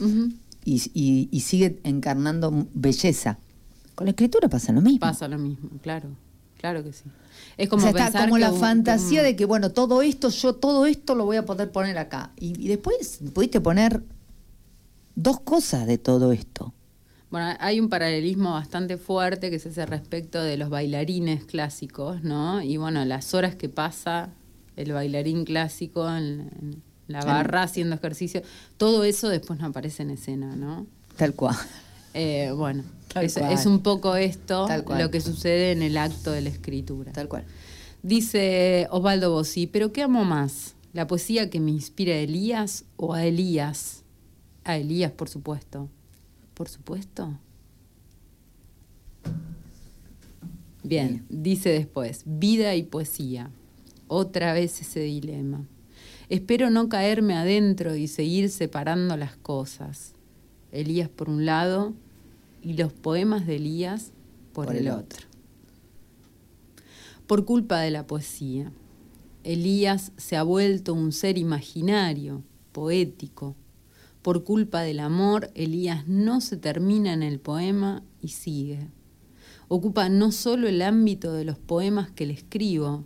y, 0.63 1.41
sigue 1.41 1.79
encarnando 1.83 2.67
belleza. 2.73 3.37
Con 3.95 4.05
la 4.05 4.11
escritura 4.11 4.47
pasa 4.47 4.71
lo 4.71 4.81
mismo. 4.81 4.99
Pasa 4.99 5.27
lo 5.27 5.37
mismo, 5.37 5.69
claro. 5.81 6.09
Claro 6.57 6.83
que 6.83 6.93
sí. 6.93 7.03
Es 7.57 7.69
como, 7.69 7.85
como 7.91 8.37
la 8.37 8.53
fantasía 8.53 9.21
de 9.21 9.35
que, 9.35 9.45
bueno, 9.45 9.71
todo 9.71 10.01
esto, 10.01 10.29
yo 10.29 10.55
todo 10.55 10.85
esto 10.85 11.13
lo 11.13 11.25
voy 11.25 11.37
a 11.37 11.45
poder 11.45 11.71
poner 11.71 11.97
acá. 11.97 12.31
Y, 12.39 12.59
y 12.59 12.69
después 12.69 13.19
pudiste 13.33 13.59
poner 13.59 14.01
dos 15.15 15.41
cosas 15.41 15.85
de 15.87 15.97
todo 15.97 16.31
esto. 16.31 16.73
Bueno, 17.35 17.53
hay 17.59 17.81
un 17.81 17.89
paralelismo 17.89 18.53
bastante 18.53 18.95
fuerte 18.95 19.51
que 19.51 19.59
se 19.59 19.67
hace 19.67 19.85
respecto 19.85 20.41
de 20.41 20.55
los 20.55 20.69
bailarines 20.69 21.43
clásicos, 21.43 22.23
¿no? 22.23 22.61
Y 22.61 22.77
bueno, 22.77 23.03
las 23.03 23.33
horas 23.33 23.57
que 23.57 23.67
pasa 23.67 24.29
el 24.77 24.93
bailarín 24.93 25.43
clásico 25.43 26.07
en, 26.07 26.81
la 27.09 27.25
barra 27.25 27.63
haciendo 27.63 27.97
ejercicio, 27.97 28.41
todo 28.77 29.03
eso 29.03 29.27
después 29.27 29.59
no 29.59 29.65
aparece 29.65 30.03
en 30.03 30.11
escena, 30.11 30.55
¿no? 30.55 30.87
Tal 31.17 31.33
cual. 31.33 31.57
Eh, 32.13 32.53
bueno, 32.55 32.85
es, 33.21 33.65
un 33.65 33.81
poco 33.81 34.15
esto 34.15 34.69
lo 34.97 35.11
que 35.11 35.19
sucede 35.19 35.73
en 35.73 35.81
el 35.81 35.97
acto 35.97 36.31
de 36.31 36.39
la 36.39 36.47
escritura. 36.47 37.11
Tal 37.11 37.27
cual. 37.27 37.43
Dice 38.01 38.87
Osvaldo 38.91 39.31
Bossi, 39.31 39.67
¿pero 39.67 39.91
qué 39.91 40.03
amo 40.03 40.23
más? 40.23 40.75
¿La 40.93 41.05
poesía 41.05 41.49
que 41.49 41.59
me 41.59 41.71
inspira 41.71 42.13
a 42.13 42.19
Elías 42.19 42.85
o 42.95 43.13
a 43.13 43.25
Elías? 43.25 44.03
A 44.63 44.77
Elías, 44.77 45.11
por 45.11 45.27
supuesto 45.27 45.89
por 46.55 46.69
supuesto. 46.69 47.37
Bien, 50.83 51.25
dice 51.29 51.69
después, 51.69 52.23
vida 52.25 52.75
y 52.75 52.83
poesía. 52.83 53.51
Otra 54.07 54.53
vez 54.53 54.81
ese 54.81 55.01
dilema. 55.01 55.65
Espero 56.29 56.69
no 56.69 56.89
caerme 56.89 57.35
adentro 57.35 57.95
y 57.95 58.07
seguir 58.07 58.49
separando 58.49 59.17
las 59.17 59.35
cosas. 59.35 60.13
Elías 60.71 61.09
por 61.09 61.29
un 61.29 61.45
lado 61.45 61.93
y 62.61 62.73
los 62.73 62.93
poemas 62.93 63.45
de 63.45 63.57
Elías 63.57 64.11
por, 64.53 64.75
el, 64.75 64.89
otro. 64.89 65.27
Por 67.27 67.45
culpa 67.45 67.79
de 67.79 67.91
la 67.91 68.07
poesía, 68.07 68.71
Elías 69.43 70.11
se 70.17 70.35
ha 70.35 70.43
vuelto 70.43 70.93
un 70.93 71.11
ser 71.11 71.37
imaginario, 71.37 72.43
poético, 72.71 73.55
por 74.25 74.43
culpa 74.43 74.81
del 74.81 75.01
amor, 75.01 75.51
Elías 75.53 76.07
no 76.07 76.41
se 76.41 76.57
termina 76.57 77.13
en 77.13 77.21
el 77.21 77.39
poema 77.39 78.01
y 78.23 78.29
sigue. 78.29 78.87
Ocupa 79.67 80.09
no 80.09 80.31
solo 80.31 80.67
el 80.67 80.81
ámbito 80.81 81.31
de 81.31 81.45
los 81.45 81.59
poemas 81.59 82.09
que 82.09 82.25
le 82.25 82.33
escribo, 82.33 83.05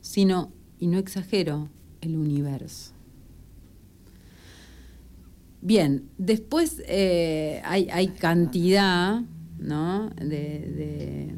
sino, 0.00 0.52
y 0.78 0.86
no 0.86 0.98
exagero, 0.98 1.68
el 2.02 2.14
universo. 2.14 2.92
Bien, 5.60 6.04
después 6.18 6.80
eh, 6.86 7.60
hay, 7.64 8.06
cantidad 8.06 9.22
de, 9.58 11.34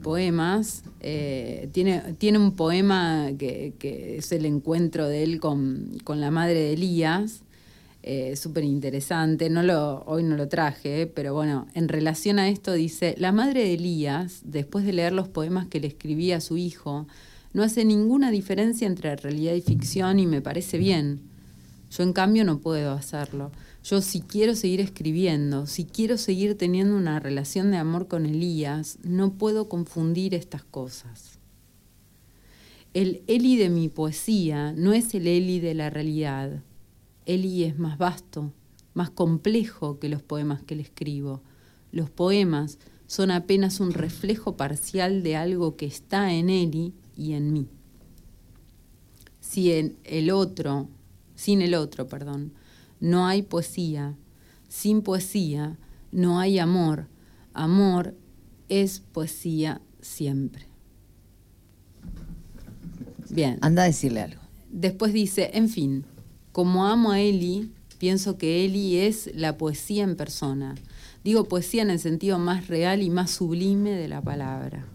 poemas. 0.00 0.84
Eh, 1.00 1.70
tiene, 1.72 2.14
tiene, 2.18 2.38
un 2.38 2.52
poema 2.52 3.30
que, 3.36 3.74
es 4.16 4.30
el 4.30 4.46
encuentro 4.46 5.08
de 5.08 5.24
él 5.24 5.40
con, 5.40 5.98
con 6.04 6.20
la 6.20 6.30
madre 6.30 6.54
de 6.54 6.74
Elías, 6.74 7.43
eh, 8.06 8.36
súper 8.36 8.64
interesante. 8.64 9.48
No 9.48 9.62
lo, 9.62 10.02
hoy 10.04 10.22
no 10.24 10.36
lo 10.36 10.46
traje, 10.46 11.06
pero 11.06 11.32
bueno, 11.32 11.66
en 11.72 11.88
relación 11.88 12.38
a 12.38 12.50
esto 12.50 12.74
dice, 12.74 13.14
la 13.16 13.32
madre 13.32 13.62
de 13.62 13.72
Elías, 13.72 14.42
después 14.44 14.84
de 14.84 14.92
leer 14.92 15.14
los 15.14 15.28
poemas 15.28 15.68
que 15.68 15.80
le 15.80 15.86
escribía 15.86 16.36
a 16.36 16.40
su 16.42 16.58
hijo, 16.58 17.06
no 17.54 17.62
hace 17.62 17.86
ninguna 17.86 18.30
diferencia 18.30 18.86
entre 18.86 19.16
realidad 19.16 19.54
y 19.54 19.62
ficción 19.62 20.18
y 20.18 20.26
me 20.26 20.42
parece 20.42 20.76
bien. 20.76 21.22
Yo 21.90 22.02
en 22.02 22.12
cambio 22.12 22.44
no 22.44 22.58
puedo 22.58 22.92
hacerlo. 22.92 23.52
Yo 23.82 24.02
si 24.02 24.20
quiero 24.20 24.54
seguir 24.54 24.80
escribiendo, 24.80 25.66
si 25.66 25.86
quiero 25.86 26.18
seguir 26.18 26.58
teniendo 26.58 26.98
una 26.98 27.20
relación 27.20 27.70
de 27.70 27.78
amor 27.78 28.06
con 28.06 28.26
Elías, 28.26 28.98
no 29.02 29.32
puedo 29.32 29.70
confundir 29.70 30.34
estas 30.34 30.62
cosas. 30.62 31.38
El 32.92 33.22
Eli 33.28 33.56
de 33.56 33.70
mi 33.70 33.88
poesía 33.88 34.72
no 34.72 34.92
es 34.92 35.14
el 35.14 35.26
Eli 35.26 35.58
de 35.58 35.72
la 35.72 35.88
realidad 35.88 36.60
Eli 37.26 37.64
es 37.64 37.78
más 37.78 37.98
vasto, 37.98 38.52
más 38.94 39.10
complejo 39.10 39.98
que 39.98 40.08
los 40.08 40.22
poemas 40.22 40.62
que 40.62 40.76
le 40.76 40.82
escribo. 40.82 41.42
Los 41.92 42.10
poemas 42.10 42.78
son 43.06 43.30
apenas 43.30 43.80
un 43.80 43.92
reflejo 43.92 44.56
parcial 44.56 45.22
de 45.22 45.36
algo 45.36 45.76
que 45.76 45.86
está 45.86 46.32
en 46.32 46.50
Eli 46.50 46.94
y 47.16 47.32
en 47.32 47.52
mí. 47.52 47.68
Si 49.40 49.72
en 49.72 49.96
el 50.04 50.30
otro, 50.30 50.88
sin 51.34 51.62
el 51.62 51.74
otro, 51.74 52.08
perdón, 52.08 52.52
no 53.00 53.26
hay 53.26 53.42
poesía, 53.42 54.16
sin 54.68 55.02
poesía 55.02 55.76
no 56.10 56.38
hay 56.38 56.58
amor, 56.58 57.08
Amor 57.54 58.16
es 58.68 58.98
poesía 58.98 59.80
siempre. 60.00 60.66
Bien. 63.30 63.58
Anda 63.62 63.84
a 63.84 63.86
decirle 63.86 64.22
algo. 64.22 64.40
Después 64.70 65.12
dice, 65.12 65.52
en 65.54 65.68
fin, 65.68 66.04
como 66.54 66.86
amo 66.86 67.10
a 67.10 67.20
Eli, 67.20 67.72
pienso 67.98 68.38
que 68.38 68.64
Eli 68.64 68.98
es 68.98 69.28
la 69.34 69.58
poesía 69.58 70.04
en 70.04 70.14
persona. 70.14 70.76
Digo 71.24 71.48
poesía 71.48 71.82
en 71.82 71.90
el 71.90 71.98
sentido 71.98 72.38
más 72.38 72.68
real 72.68 73.02
y 73.02 73.10
más 73.10 73.32
sublime 73.32 73.90
de 73.90 74.06
la 74.06 74.22
palabra. 74.22 74.86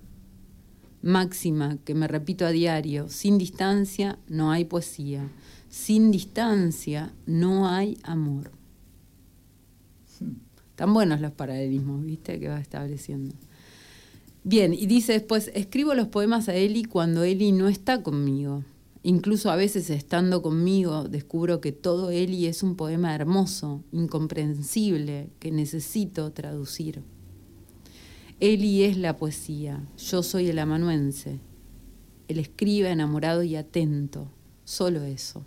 Máxima 1.01 1.77
que 1.83 1.93
me 1.95 2.07
repito 2.07 2.45
a 2.45 2.51
diario, 2.51 3.09
sin 3.09 3.37
distancia 3.37 4.17
no 4.29 4.51
hay 4.51 4.63
poesía, 4.63 5.29
sin 5.69 6.11
distancia 6.11 7.11
no 7.25 7.67
hay 7.67 7.97
amor. 8.03 8.51
Tan 10.77 10.93
buenos 10.93 11.19
los 11.19 11.33
paralelismos, 11.33 12.05
¿viste? 12.05 12.39
Que 12.39 12.47
va 12.47 12.61
estableciendo. 12.61 13.35
Bien, 14.45 14.73
y 14.73 14.85
dice 14.85 15.11
después, 15.11 15.51
escribo 15.53 15.93
los 15.93 16.07
poemas 16.07 16.47
a 16.47 16.55
Eli 16.55 16.85
cuando 16.85 17.23
Eli 17.23 17.51
no 17.51 17.67
está 17.67 18.01
conmigo. 18.01 18.63
Incluso 19.01 19.49
a 19.49 19.55
veces 19.55 19.89
estando 19.89 20.41
conmigo 20.41 21.05
descubro 21.05 21.61
que 21.61 21.71
todo 21.71 22.11
Eli 22.11 22.47
es 22.47 22.63
un 22.63 22.75
poema 22.75 23.15
hermoso, 23.15 23.83
incomprensible, 23.91 25.29
que 25.39 25.51
necesito 25.51 26.31
traducir. 26.33 27.01
Eli 28.41 28.83
es 28.83 28.97
la 28.97 29.15
poesía, 29.15 29.87
yo 29.97 30.21
soy 30.21 30.49
el 30.49 30.59
amanuense, 30.59 31.39
el 32.27 32.39
escriba 32.39 32.89
enamorado 32.89 33.43
y 33.43 33.55
atento, 33.55 34.31
solo 34.65 35.03
eso. 35.03 35.45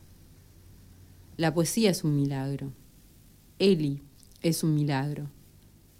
La 1.36 1.52
poesía 1.52 1.90
es 1.90 2.04
un 2.04 2.16
milagro, 2.16 2.72
Eli 3.58 4.02
es 4.42 4.62
un 4.62 4.74
milagro, 4.74 5.30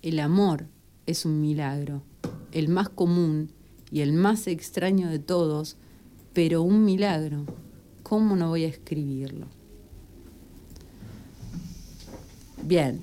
el 0.02 0.20
amor 0.20 0.66
es 1.06 1.24
un 1.24 1.40
milagro, 1.40 2.02
el 2.50 2.68
más 2.68 2.88
común 2.88 3.52
y 3.90 4.00
el 4.00 4.12
más 4.12 4.46
extraño 4.46 5.08
de 5.08 5.18
todos, 5.18 5.76
pero 6.33 6.62
un 6.62 6.85
milagro. 6.85 7.45
¿Cómo 8.03 8.37
no 8.37 8.49
voy 8.49 8.64
a 8.64 8.68
escribirlo? 8.68 9.47
Bien, 12.62 13.03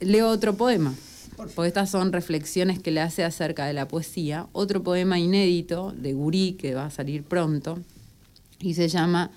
leo 0.00 0.28
otro 0.28 0.56
poema, 0.56 0.94
porque 1.36 1.68
estas 1.68 1.90
son 1.90 2.12
reflexiones 2.12 2.78
que 2.78 2.90
le 2.90 3.00
hace 3.00 3.24
acerca 3.24 3.66
de 3.66 3.72
la 3.72 3.88
poesía. 3.88 4.48
Otro 4.52 4.82
poema 4.82 5.18
inédito 5.18 5.92
de 5.92 6.12
Gurí, 6.12 6.54
que 6.54 6.74
va 6.74 6.86
a 6.86 6.90
salir 6.90 7.24
pronto, 7.24 7.78
y 8.60 8.74
se 8.74 8.88
llama 8.88 9.30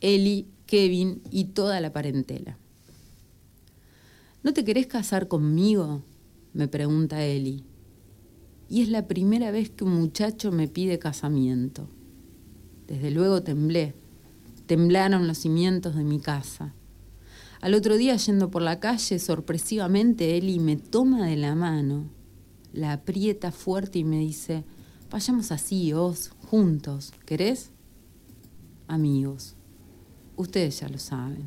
Eli, 0.00 0.46
Kevin 0.66 1.20
y 1.30 1.44
toda 1.44 1.80
la 1.80 1.92
parentela. 1.92 2.56
¿No 4.42 4.52
te 4.52 4.64
querés 4.64 4.86
casar 4.86 5.28
conmigo? 5.28 6.02
me 6.52 6.68
pregunta 6.68 7.24
Eli. 7.24 7.64
Y 8.68 8.82
es 8.82 8.88
la 8.88 9.06
primera 9.06 9.50
vez 9.50 9.70
que 9.70 9.84
un 9.84 9.94
muchacho 9.94 10.52
me 10.52 10.68
pide 10.68 10.98
casamiento. 10.98 11.88
Desde 12.92 13.10
luego 13.10 13.42
temblé. 13.42 13.94
Temblaron 14.66 15.26
los 15.26 15.38
cimientos 15.38 15.94
de 15.94 16.04
mi 16.04 16.20
casa. 16.20 16.74
Al 17.62 17.72
otro 17.72 17.96
día, 17.96 18.14
yendo 18.16 18.50
por 18.50 18.60
la 18.60 18.80
calle, 18.80 19.18
sorpresivamente 19.18 20.36
Eli 20.36 20.58
me 20.58 20.76
toma 20.76 21.26
de 21.26 21.36
la 21.36 21.54
mano, 21.54 22.10
la 22.74 22.92
aprieta 22.92 23.50
fuerte 23.50 24.00
y 24.00 24.04
me 24.04 24.18
dice, 24.18 24.64
vayamos 25.10 25.52
así, 25.52 25.94
os, 25.94 26.32
juntos, 26.50 27.14
¿querés? 27.24 27.70
Amigos, 28.88 29.54
ustedes 30.36 30.80
ya 30.80 30.90
lo 30.90 30.98
saben. 30.98 31.46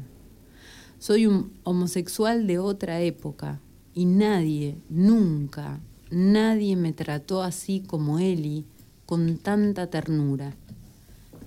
Soy 0.97 1.27
un 1.27 1.53
homosexual 1.63 2.47
de 2.47 2.57
otra 2.57 3.01
época 3.01 3.61
y 3.93 4.05
nadie, 4.05 4.79
nunca, 4.89 5.79
nadie 6.09 6.75
me 6.75 6.91
trató 6.91 7.43
así 7.43 7.81
como 7.81 8.17
Eli, 8.17 8.65
con 9.05 9.37
tanta 9.37 9.91
ternura. 9.91 10.55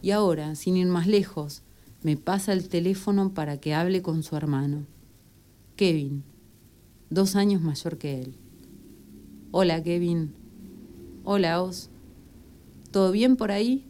Y 0.02 0.10
ahora, 0.12 0.54
sin 0.54 0.76
ir 0.76 0.86
más 0.86 1.06
lejos, 1.06 1.62
me 2.02 2.16
pasa 2.16 2.52
el 2.52 2.68
teléfono 2.68 3.34
para 3.34 3.58
que 3.58 3.74
hable 3.74 4.02
con 4.02 4.22
su 4.22 4.36
hermano, 4.36 4.86
Kevin, 5.76 6.22
dos 7.10 7.34
años 7.34 7.60
mayor 7.60 7.98
que 7.98 8.20
él. 8.20 8.34
Hola, 9.50 9.82
Kevin. 9.82 10.32
Hola, 11.24 11.62
Os. 11.62 11.90
¿Todo 12.92 13.10
bien 13.12 13.36
por 13.36 13.50
ahí? 13.50 13.84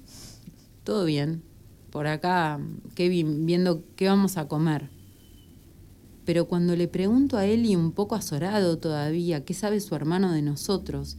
Todo 0.85 1.05
bien. 1.05 1.43
Por 1.91 2.07
acá, 2.07 2.61
Kevin, 2.95 3.45
viendo 3.45 3.83
qué 3.97 4.07
vamos 4.07 4.37
a 4.37 4.49
comer. 4.49 4.91
Pero 6.25 6.47
cuando 6.47 6.77
le 6.77 6.89
pregunto 6.89 7.37
a 7.37 7.47
Eli, 7.47 7.75
un 7.77 7.93
poco 7.93 8.15
azorado 8.15 8.79
todavía, 8.79 9.45
qué 9.45 9.55
sabe 9.55 9.81
su 9.81 9.95
hermano 9.95 10.33
de 10.33 10.43
nosotros, 10.43 11.17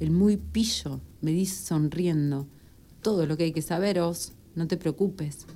el 0.00 0.10
muy 0.10 0.36
pillo 0.36 1.00
me 1.20 1.32
dice 1.32 1.64
sonriendo, 1.64 2.46
todo 3.02 3.26
lo 3.26 3.36
que 3.36 3.44
hay 3.44 3.52
que 3.52 3.62
saberos, 3.62 4.32
no 4.54 4.66
te 4.66 4.76
preocupes. 4.76 5.46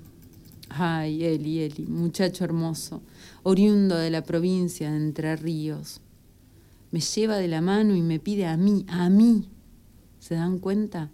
Ay, 0.69 1.25
Eli, 1.25 1.61
Eli, 1.61 1.87
muchacho 1.87 2.45
hermoso, 2.45 3.01
oriundo 3.45 3.97
de 3.97 4.11
la 4.11 4.23
provincia 4.23 4.91
de 4.91 4.97
Entre 4.97 5.37
Ríos. 5.37 6.01
Me 6.91 7.01
lleva 7.01 7.37
de 7.37 7.49
la 7.49 7.61
mano 7.61 7.95
y 7.95 8.03
me 8.03 8.19
pide 8.19 8.47
a 8.47 8.57
mí, 8.57 8.85
a 8.89 9.09
mí. 9.09 9.49
¿Se 10.19 10.35
dan 10.35 10.59
cuenta? 10.59 11.11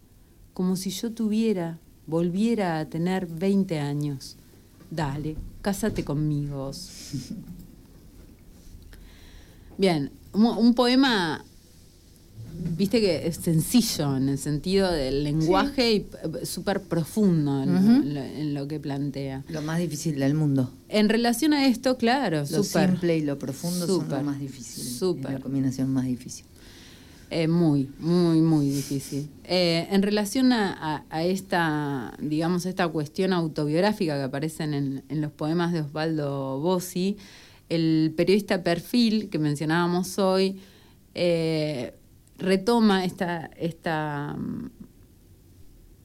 Como 0.55 0.77
si 0.77 0.91
yo 0.91 1.13
tuviera, 1.13 1.79
volviera 2.07 2.79
a 2.79 2.87
tener 2.87 3.27
20 3.27 3.79
años. 3.79 4.37
Dale, 4.91 5.37
cásate 5.61 6.05
conmigo. 6.05 6.71
Bien, 9.79 10.11
un 10.33 10.75
poema 10.75 11.45
viste 12.77 13.01
que 13.01 13.27
es 13.27 13.37
sencillo 13.37 14.17
en 14.17 14.29
el 14.29 14.39
sentido 14.39 14.91
del 14.91 15.25
lenguaje 15.25 15.93
y 15.93 15.97
eh, 15.97 16.47
súper 16.47 16.81
profundo 16.83 17.63
en, 17.63 18.55
lo, 18.55 18.69
que 18.69 18.81
plantea. 18.81 19.45
Lo 19.49 19.63
más 19.63 19.79
difícil 19.79 20.19
del 20.19 20.35
mundo. 20.35 20.71
En 20.89 21.09
relación 21.09 21.53
a 21.53 21.67
esto, 21.67 21.97
claro, 21.97 22.45
lo 22.51 22.63
simple 22.63 23.17
y 23.19 23.23
lo 23.23 23.39
profundo 23.39 23.87
son 23.87 24.09
lo 24.09 24.23
más 24.23 24.41
difícil. 24.41 24.85
La 25.23 25.41
combinación 25.41 25.93
más 25.93 26.07
difícil. 26.07 26.45
Eh, 27.31 27.49
muy, 27.49 27.89
muy, 27.99 28.43
muy 28.43 28.69
difícil. 28.69 29.29
Eh, 29.45 29.89
en 29.91 30.03
relación 30.03 30.53
a, 30.53 31.07
esta, 31.25 32.15
digamos, 32.21 32.67
esta 32.67 32.87
cuestión 32.89 33.33
autobiográfica 33.33 34.17
que 34.17 34.23
aparece 34.23 34.65
en, 34.65 35.03
en 35.09 35.21
los 35.23 35.33
poemas 35.33 35.73
de 35.73 35.81
Osvaldo 35.81 36.61
Bossi, 36.61 37.17
el 37.71 38.13
periodista 38.17 38.63
Perfil 38.63 39.31
que 39.31 39.39
mencionábamos 39.39 40.19
hoy, 40.19 40.61
eh, 41.15 41.95
retoma 42.39 43.05
esta, 43.05 43.51
esta, 43.57 44.37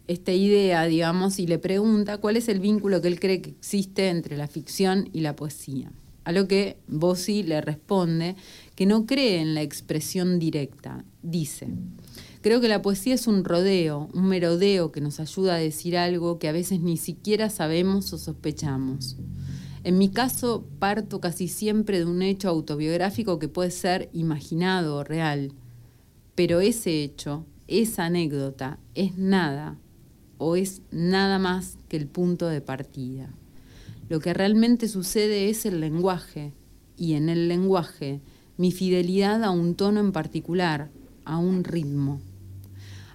esta 0.07 0.31
idea, 0.31 0.85
digamos, 0.85 1.39
y 1.39 1.47
le 1.47 1.59
pregunta 1.59 2.17
cuál 2.17 2.37
es 2.37 2.47
el 2.47 2.59
vínculo 2.59 3.01
que 3.01 3.07
él 3.07 3.19
cree 3.19 3.41
que 3.41 3.51
existe 3.51 4.09
entre 4.09 4.37
la 4.37 4.47
ficción 4.47 5.09
y 5.13 5.21
la 5.21 5.35
poesía. 5.35 5.91
A 6.23 6.33
lo 6.33 6.47
que 6.47 6.77
Bossi 6.87 7.43
le 7.43 7.61
responde 7.61 8.35
que 8.75 8.85
no 8.85 9.05
cree 9.05 9.39
en 9.39 9.53
la 9.53 9.61
expresión 9.61 10.39
directa. 10.39 11.05
Dice, 11.23 11.69
creo 12.41 12.59
que 12.59 12.67
la 12.67 12.81
poesía 12.81 13.15
es 13.15 13.27
un 13.27 13.45
rodeo, 13.45 14.09
un 14.13 14.27
merodeo 14.27 14.91
que 14.91 14.99
nos 14.99 15.21
ayuda 15.21 15.55
a 15.55 15.59
decir 15.59 15.97
algo 15.97 16.37
que 16.37 16.49
a 16.49 16.51
veces 16.51 16.81
ni 16.81 16.97
siquiera 16.97 17.49
sabemos 17.49 18.11
o 18.11 18.17
sospechamos. 18.17 19.15
En 19.85 19.97
mi 19.97 20.09
caso, 20.09 20.65
parto 20.79 21.21
casi 21.21 21.47
siempre 21.47 21.99
de 21.99 22.05
un 22.05 22.21
hecho 22.21 22.49
autobiográfico 22.49 23.39
que 23.39 23.47
puede 23.47 23.71
ser 23.71 24.09
imaginado 24.11 24.97
o 24.97 25.03
real 25.05 25.53
pero 26.37 26.61
ese 26.61 27.03
hecho, 27.03 27.47
esa 27.67 28.05
anécdota, 28.05 28.77
es 28.93 29.17
nada 29.17 29.75
o 30.37 30.55
es 30.55 30.83
nada 30.91 31.39
más 31.39 31.79
que 31.89 31.97
el 31.97 32.05
punto 32.05 32.45
de 32.45 32.61
partida. 32.61 33.33
Lo 34.07 34.19
que 34.19 34.35
realmente 34.35 34.87
sucede 34.87 35.49
es 35.49 35.65
el 35.65 35.81
lenguaje, 35.81 36.53
y 36.95 37.13
en 37.13 37.29
el 37.29 37.47
lenguaje 37.47 38.21
mi 38.55 38.71
fidelidad 38.71 39.43
a 39.43 39.49
un 39.49 39.73
tono 39.73 39.99
en 39.99 40.11
particular, 40.11 40.91
a 41.25 41.39
un 41.39 41.63
ritmo. 41.63 42.21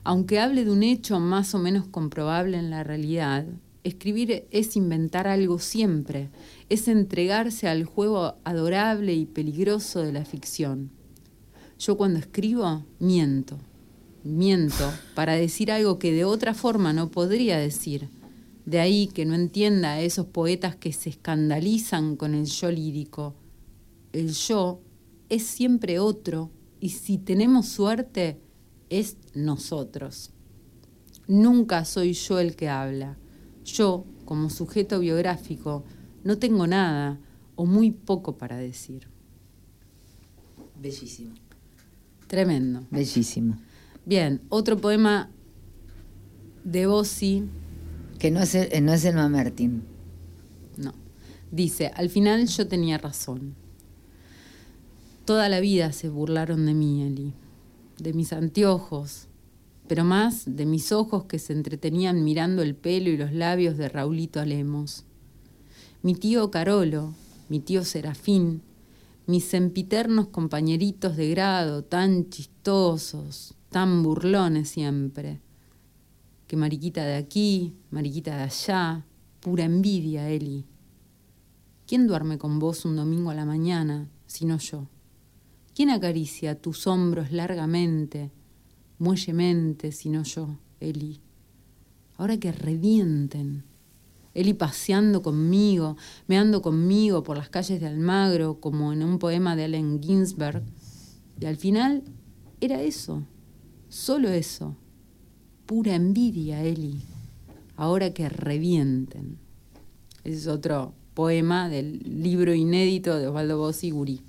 Aunque 0.03 0.41
hable 0.41 0.65
de 0.65 0.73
un 0.73 0.83
hecho 0.83 1.21
más 1.21 1.55
o 1.55 1.61
menos 1.61 1.87
comprobable 1.87 2.59
en 2.59 2.71
la 2.71 2.83
realidad, 2.83 3.47
escribir 3.85 4.49
es 4.51 4.75
inventar 4.75 5.29
algo 5.29 5.61
siempre, 5.61 6.29
es 6.69 6.89
entregarse 6.89 7.69
al 7.69 7.85
juego 7.85 8.35
adorable 8.43 9.15
y 9.15 9.27
peligroso 9.27 10.01
de 10.01 10.13
la 10.13 10.25
ficción 10.25 10.91
yo 11.83 11.97
cuando 11.97 12.21
escribo 12.21 12.85
miento, 13.01 13.59
miento 14.23 14.89
para 15.17 15.35
decir 15.35 15.73
algo 15.73 15.99
que 15.99 16.13
de 16.13 16.25
otra 16.25 16.55
forma 16.55 16.93
no 16.93 17.11
podría 17.11 17.59
decir. 17.59 18.09
De 18.65 18.79
ahí 18.79 19.09
que 19.09 19.25
no 19.25 19.35
entienda 19.35 19.95
a 19.95 20.01
esos 20.01 20.27
poetas 20.27 20.77
que 20.77 20.93
se 20.93 21.11
escandalizan 21.11 22.15
con 22.15 22.35
el 22.35 22.47
yo 22.47 22.71
lírico. 22.71 23.35
El 24.13 24.31
yo 24.33 24.81
es 25.29 25.43
siempre 25.43 25.99
otro 25.99 26.51
y 26.79 26.91
si 26.91 27.19
tenemos 27.19 27.67
suerte 27.67 28.39
es 28.89 29.17
nosotros. 29.35 30.31
Nunca 31.27 31.85
soy 31.85 32.13
yo 32.13 32.39
el 32.39 32.55
que 32.55 32.69
habla. 32.69 33.19
Yo, 33.65 34.05
como 34.25 34.51
sujeto 34.51 35.01
biográfico, 35.01 35.83
no 36.23 36.39
tengo 36.39 36.69
nada 36.69 37.19
o 37.57 37.67
muy 37.67 37.91
poco 37.91 38.39
para 38.39 38.57
decir. 38.57 39.09
Bellísimo. 40.81 41.35
Tremendo. 42.33 42.87
Bellísimo. 42.91 43.59
Bien, 44.07 44.41
otro 44.49 44.79
poema 44.79 45.29
de 46.65 46.87
Bossi. 46.87 47.45
Que 48.19 48.31
no 48.31 48.41
es 48.41 48.55
el, 48.55 48.83
no 48.87 48.95
es 48.95 49.05
el 49.05 49.17
Mamertín. 49.17 49.83
No. 50.79 50.95
Dice, 51.51 51.91
al 51.95 52.09
final 52.09 52.49
yo 52.49 52.67
tenía 52.67 52.97
razón. 52.97 53.55
Toda 55.27 55.51
la 55.51 55.61
vida 55.61 55.93
se 55.93 56.09
burlaron 56.09 56.65
de 56.65 56.73
mí, 56.73 57.03
Eli, 57.03 57.35
de 57.99 58.15
mis 58.15 58.33
anteojos, 58.33 59.29
pero 59.87 60.03
más 60.03 60.45
de 60.47 60.65
mis 60.65 60.91
ojos 60.91 61.25
que 61.25 61.39
se 61.39 61.53
entretenían 61.53 62.25
mirando 62.25 62.63
el 62.63 62.75
pelo 62.75 63.11
y 63.11 63.19
los 63.19 63.35
labios 63.35 63.77
de 63.77 63.91
Raulito 63.91 64.41
Alemos. 64.41 65.05
Mi 66.01 66.15
tío 66.15 66.51
Carolo, 66.51 67.13
mi 67.51 67.61
tío 67.61 67.85
Serafín, 67.85 68.63
mis 69.27 69.45
sempiternos 69.45 70.29
compañeritos 70.29 71.17
de 71.17 71.31
grado, 71.31 71.85
tan 71.85 72.29
chistosos, 72.31 73.55
tan 73.69 74.03
burlones 74.03 74.69
siempre. 74.69 75.41
Que 76.47 76.57
mariquita 76.57 77.05
de 77.05 77.15
aquí, 77.15 77.75
mariquita 77.91 78.37
de 78.37 78.43
allá, 78.43 79.07
pura 79.41 79.65
envidia, 79.65 80.29
Eli. 80.29 80.67
¿Quién 81.87 82.07
duerme 82.07 82.39
con 82.39 82.59
vos 82.59 82.85
un 82.85 82.97
domingo 82.97 83.31
a 83.31 83.35
la 83.35 83.45
mañana, 83.45 84.09
sino 84.27 84.59
yo? 84.59 84.89
¿Quién 85.75 85.91
acaricia 85.91 86.61
tus 86.61 86.87
hombros 86.87 87.33
largamente, 87.33 88.31
muellemente, 88.99 89.93
sino 89.93 90.23
yo, 90.23 90.59
Eli? 90.81 91.21
Ahora 92.17 92.37
que 92.39 92.53
revienten. 92.53 93.65
Eli 94.35 94.55
paseando 94.55 95.23
conmigo, 95.23 95.97
meando 96.27 96.63
conmigo 96.63 97.23
por 97.23 97.37
las 97.37 97.51
calles 97.51 97.81
de 97.81 97.87
Almagro, 97.87 98.61
como 98.61 98.93
en 98.93 99.03
un 99.03 99.19
poema 99.19 99.57
de 99.57 99.65
Allen 99.65 100.03
Ginsberg. 100.03 100.63
Y 101.41 101.47
al 101.47 101.57
final 101.57 102.03
era 102.61 102.81
eso, 102.81 103.23
solo 103.89 104.29
eso. 104.29 104.77
Pura 105.67 105.95
envidia, 105.95 106.63
Eli. 106.63 107.03
Ahora 107.77 108.13
que 108.15 108.29
revienten. 108.29 109.39
Ese 110.25 110.39
es 110.39 110.47
otro 110.47 110.95
poema 111.15 111.69
del 111.69 111.99
libro 112.23 112.55
inédito 112.55 113.19
de 113.19 113.27
Osvaldo 113.27 113.59
Bossi 113.59 113.91
Gurí. 113.91 114.23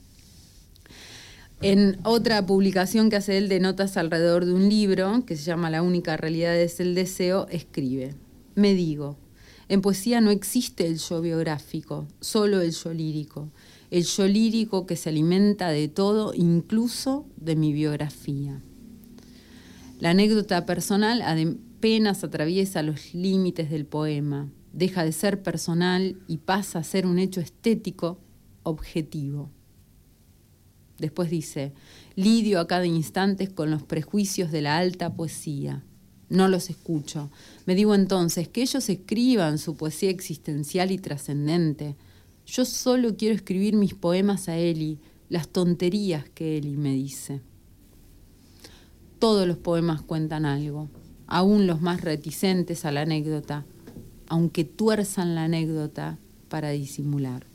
En 1.61 1.97
otra 2.03 2.45
publicación 2.45 3.09
que 3.09 3.15
hace 3.15 3.37
él 3.37 3.47
de 3.47 3.61
notas 3.61 3.95
alrededor 3.95 4.45
de 4.45 4.53
un 4.53 4.67
libro, 4.67 5.23
que 5.25 5.37
se 5.37 5.43
llama 5.43 5.69
La 5.69 5.81
única 5.81 6.17
realidad 6.17 6.59
es 6.59 6.81
el 6.81 6.93
deseo, 6.93 7.47
escribe, 7.49 8.15
me 8.55 8.73
digo, 8.73 9.15
en 9.69 9.81
poesía 9.81 10.21
no 10.21 10.29
existe 10.29 10.87
el 10.87 10.97
yo 10.97 11.21
biográfico, 11.21 12.07
solo 12.19 12.61
el 12.61 12.71
yo 12.71 12.93
lírico, 12.93 13.49
el 13.91 14.03
yo 14.03 14.27
lírico 14.27 14.85
que 14.85 14.95
se 14.95 15.09
alimenta 15.09 15.69
de 15.69 15.87
todo, 15.87 16.33
incluso 16.33 17.25
de 17.37 17.55
mi 17.55 17.73
biografía. 17.73 18.61
La 19.99 20.09
anécdota 20.09 20.65
personal 20.65 21.21
apenas 21.21 22.23
atraviesa 22.23 22.83
los 22.83 23.13
límites 23.13 23.69
del 23.69 23.85
poema, 23.85 24.49
deja 24.73 25.05
de 25.05 25.11
ser 25.11 25.43
personal 25.43 26.17
y 26.27 26.37
pasa 26.37 26.79
a 26.79 26.83
ser 26.83 27.05
un 27.05 27.19
hecho 27.19 27.39
estético 27.39 28.19
objetivo. 28.63 29.49
Después 30.97 31.29
dice, 31.29 31.73
lidio 32.15 32.59
a 32.59 32.67
cada 32.67 32.85
instante 32.85 33.47
con 33.47 33.71
los 33.71 33.83
prejuicios 33.83 34.51
de 34.51 34.61
la 34.61 34.77
alta 34.77 35.13
poesía. 35.15 35.83
No 36.33 36.47
los 36.47 36.71
escucho. 36.71 37.29
Me 37.67 37.75
digo 37.75 37.93
entonces 37.93 38.47
que 38.47 38.63
ellos 38.63 38.89
escriban 38.89 39.59
su 39.59 39.75
poesía 39.75 40.09
existencial 40.09 40.89
y 40.89 40.97
trascendente. 40.97 41.95
Yo 42.47 42.65
solo 42.65 43.15
quiero 43.15 43.35
escribir 43.35 43.75
mis 43.75 43.93
poemas 43.93 44.49
a 44.49 44.57
Eli, 44.57 44.97
las 45.29 45.47
tonterías 45.47 46.27
que 46.27 46.57
Eli 46.57 46.75
me 46.75 46.91
dice. 46.95 47.41
Todos 49.19 49.47
los 49.47 49.57
poemas 49.57 50.01
cuentan 50.01 50.47
algo, 50.47 50.89
aún 51.27 51.67
los 51.67 51.81
más 51.81 52.01
reticentes 52.01 52.83
a 52.83 52.91
la 52.91 53.01
anécdota, 53.01 53.63
aunque 54.27 54.63
tuerzan 54.63 55.35
la 55.35 55.43
anécdota 55.43 56.17
para 56.49 56.71
disimular. 56.71 57.45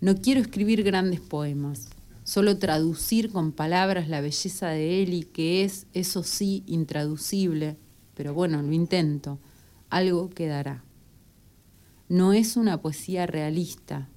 No 0.00 0.16
quiero 0.16 0.40
escribir 0.40 0.82
grandes 0.82 1.20
poemas, 1.20 1.90
solo 2.28 2.58
traducir 2.58 3.32
con 3.32 3.52
palabras 3.52 4.10
la 4.10 4.20
belleza 4.20 4.68
de 4.68 5.02
Eli, 5.02 5.22
que 5.22 5.64
es, 5.64 5.86
eso 5.94 6.22
sí, 6.22 6.62
intraducible, 6.66 7.78
pero 8.14 8.34
bueno, 8.34 8.60
lo 8.60 8.70
intento, 8.74 9.38
algo 9.88 10.28
quedará. 10.28 10.84
No 12.10 12.34
es 12.34 12.58
una 12.58 12.82
poesía 12.82 13.26
realista, 13.26 14.10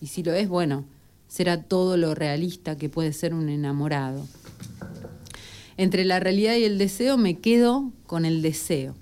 y 0.00 0.06
si 0.06 0.22
lo 0.22 0.34
es, 0.34 0.48
bueno, 0.48 0.84
será 1.26 1.64
todo 1.64 1.96
lo 1.96 2.14
realista 2.14 2.78
que 2.78 2.88
puede 2.88 3.12
ser 3.12 3.34
un 3.34 3.48
enamorado. 3.48 4.24
Entre 5.76 6.04
la 6.04 6.20
realidad 6.20 6.54
y 6.54 6.62
el 6.62 6.78
deseo 6.78 7.18
me 7.18 7.40
quedo 7.40 7.90
con 8.06 8.24
el 8.24 8.40
deseo. 8.40 8.94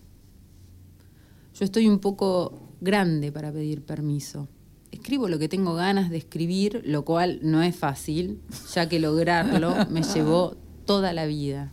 Yo 1.52 1.66
estoy 1.66 1.88
un 1.88 1.98
poco 1.98 2.58
grande 2.80 3.30
para 3.30 3.52
pedir 3.52 3.82
permiso 3.82 4.48
escribo 4.90 5.28
lo 5.28 5.38
que 5.38 5.48
tengo 5.48 5.74
ganas 5.74 6.10
de 6.10 6.16
escribir, 6.16 6.82
lo 6.84 7.04
cual 7.04 7.38
no 7.42 7.62
es 7.62 7.76
fácil, 7.76 8.40
ya 8.72 8.88
que 8.88 8.98
lograrlo 8.98 9.74
me 9.90 10.02
llevó 10.02 10.56
toda 10.84 11.12
la 11.12 11.26
vida. 11.26 11.72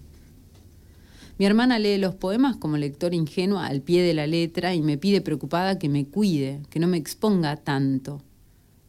Mi 1.38 1.46
hermana 1.46 1.80
lee 1.80 1.98
los 1.98 2.16
poemas 2.16 2.58
como 2.58 2.78
lector 2.78 3.14
ingenua 3.14 3.66
al 3.66 3.82
pie 3.82 4.04
de 4.04 4.14
la 4.14 4.28
letra 4.28 4.76
y 4.76 4.82
me 4.82 4.98
pide 4.98 5.22
preocupada 5.22 5.80
que 5.80 5.90
me 5.90 6.06
cuide, 6.06 6.62
que 6.70 6.80
no 6.80 6.88
me 6.88 6.98
exponga 6.98 7.56
tanto. 7.56 8.22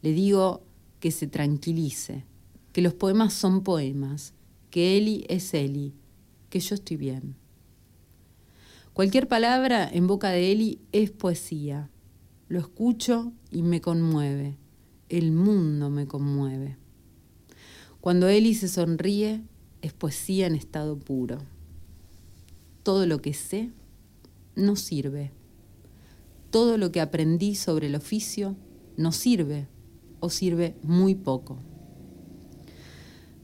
Le 0.03 0.11
digo 0.11 0.61
que 0.99 1.09
se 1.09 1.27
tranquilice, 1.27 2.23
que 2.71 2.81
los 2.81 2.93
poemas 2.93 3.33
son 3.33 3.63
poemas, 3.63 4.33
que 4.69 4.97
Eli 4.97 5.25
es 5.27 5.53
Eli, 5.53 5.93
que 6.49 6.59
yo 6.59 6.75
estoy 6.75 6.97
bien. 6.97 7.35
Cualquier 8.93 9.27
palabra 9.27 9.89
en 9.91 10.07
boca 10.07 10.29
de 10.29 10.51
Eli 10.51 10.79
es 10.91 11.11
poesía. 11.11 11.89
Lo 12.47 12.59
escucho 12.59 13.33
y 13.51 13.63
me 13.63 13.81
conmueve. 13.81 14.57
El 15.09 15.31
mundo 15.31 15.89
me 15.89 16.05
conmueve. 16.05 16.77
Cuando 18.01 18.27
Eli 18.27 18.53
se 18.53 18.67
sonríe, 18.67 19.41
es 19.81 19.93
poesía 19.93 20.45
en 20.45 20.55
estado 20.55 20.97
puro. 20.97 21.39
Todo 22.83 23.07
lo 23.07 23.21
que 23.21 23.33
sé 23.33 23.71
no 24.55 24.75
sirve. 24.75 25.31
Todo 26.51 26.77
lo 26.77 26.91
que 26.91 27.01
aprendí 27.01 27.55
sobre 27.55 27.87
el 27.87 27.95
oficio 27.95 28.55
no 28.95 29.11
sirve 29.11 29.67
o 30.19 30.29
sirve 30.29 30.75
muy 30.83 31.15
poco. 31.15 31.57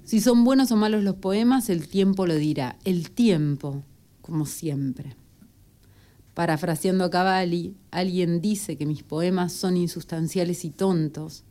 Si 0.03 0.19
son 0.21 0.43
buenos 0.43 0.71
o 0.71 0.75
malos 0.75 1.03
los 1.03 1.15
poemas, 1.15 1.69
el 1.69 1.87
tiempo 1.87 2.27
lo 2.27 2.35
dirá. 2.35 2.77
El 2.83 3.11
tiempo, 3.11 3.83
como 4.21 4.45
siempre. 4.45 5.15
Parafraseando 6.33 7.03
a 7.03 7.09
Cavalli, 7.09 7.75
alguien 7.91 8.39
dice 8.39 8.77
que 8.77 8.85
mis 8.85 9.03
poemas 9.03 9.51
son 9.51 9.75
insustanciales 9.75 10.63
y 10.63 10.69
tontos. 10.71 11.43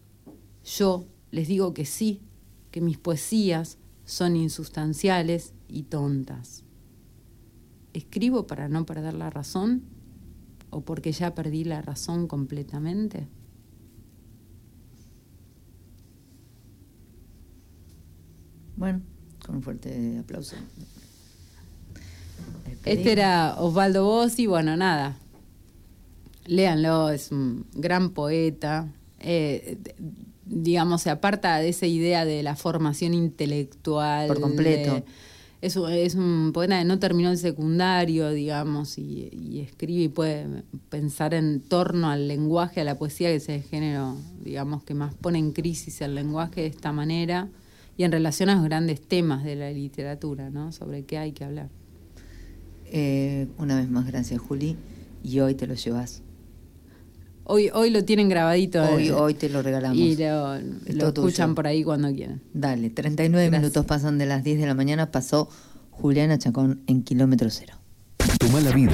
Yo 0.65 1.07
les 1.31 1.49
digo 1.49 1.75
que 1.75 1.85
sí, 1.85 2.23
que 2.71 2.81
mis 2.81 2.97
poesías 2.97 3.79
son 4.05 4.37
insustanciales 4.37 5.53
y 5.69 5.85
tontas. 5.85 6.65
¿Escribo 7.93 8.47
para 8.47 8.69
no 8.69 8.87
perder 8.87 9.15
la 9.15 9.31
razón 9.31 9.83
o 10.71 10.81
porque 10.83 11.13
ya 11.13 11.35
perdí 11.35 11.65
la 11.65 11.83
razón 11.83 12.27
completamente? 12.27 13.29
Bueno, 18.77 19.03
con 19.45 19.57
un 19.57 19.63
fuerte 19.63 20.19
aplauso. 20.19 20.57
Este 22.85 23.13
era 23.13 23.57
Osvaldo 23.59 24.05
Bossi, 24.05 24.47
bueno, 24.47 24.77
nada. 24.77 25.17
Léanlo, 26.47 27.11
es 27.11 27.31
un 27.31 27.67
gran 27.75 28.11
poeta. 28.11 28.89
Eh, 29.21 29.79
digamos, 30.47 31.03
se 31.03 31.11
aparta 31.11 31.59
de 31.59 31.69
esa 31.69 31.87
idea 31.87 32.25
de 32.25 32.43
la 32.43 32.57
formación 32.57 33.15
intelectual. 33.15 34.27
Por 34.27 34.41
completo. 34.41 35.03
es, 35.61 35.77
un 35.77 36.53
poeta 36.55 36.79
que 36.79 36.85
no 36.87 36.99
terminó 36.99 37.31
el 37.31 37.39
secundario, 37.39 38.31
digamos, 38.31 38.97
y, 38.99 39.61
escribe 39.61 40.05
y 40.05 40.09
puede 40.09 40.47
pensar 40.89 41.35
en 41.35 41.61
torno 41.61 42.09
al 42.09 42.29
lenguaje, 42.29 42.81
a 42.81 42.85
la 42.85 42.97
poesía, 42.97 43.29
que 43.29 43.37
es 43.37 43.49
el 43.51 43.63
género, 43.63 44.17
digamos, 44.43 44.83
que 44.83 44.95
más 44.95 45.15
pone 45.15 45.39
en 45.39 45.53
crisis 45.53 46.01
el 46.01 46.15
lenguaje 46.15 46.63
de 46.63 46.67
esta 46.69 46.93
manera, 46.93 47.49
y 47.97 48.05
en 48.05 48.13
relación 48.13 48.49
a 48.49 48.55
los 48.55 48.65
grandes 48.65 49.07
temas 49.07 49.45
de 49.45 49.57
la 49.57 49.71
literatura, 49.71 50.49
¿no? 50.49 50.73
Sobre 50.73 51.05
qué 51.05 51.19
hay 51.19 51.33
que 51.33 51.45
hablar. 51.45 51.69
Eh, 52.91 53.49
una 53.59 53.77
vez 53.77 53.89
más, 53.89 54.07
gracias 54.07 54.41
Juli. 54.41 54.77
Y 55.23 55.41
hoy 55.41 55.55
te 55.55 55.67
lo 55.67 55.75
llevas. 55.75 56.23
Hoy, 57.45 57.71
hoy 57.73 57.91
lo 57.91 58.05
tienen 58.05 58.29
grabadito. 58.29 58.83
Hoy, 58.83 59.09
eh, 59.09 59.13
hoy 59.13 59.35
te 59.35 59.49
lo 59.49 59.63
regalamos. 59.63 59.99
Y 59.99 60.17
lo, 60.17 61.09
escuchan 61.09 61.55
por 61.55 61.67
ahí 61.67 61.83
cuando 61.83 62.13
quieran. 62.13 62.41
Dale, 62.55 62.91
39 62.91 63.51
minutos 63.51 63.85
pasan 63.87 64.19
de 64.19 64.27
las 64.27 64.45
10 64.45 64.61
de 64.61 64.67
la 64.67 64.75
mañana. 64.75 65.11
Pasó 65.11 65.49
Juliana 65.91 66.39
Chacón 66.39 66.83
en 66.87 67.03
kilómetro 67.03 67.51
cero. 67.51 67.75
Tu 68.39 68.49
mala 68.49 68.71
vida. 68.71 68.93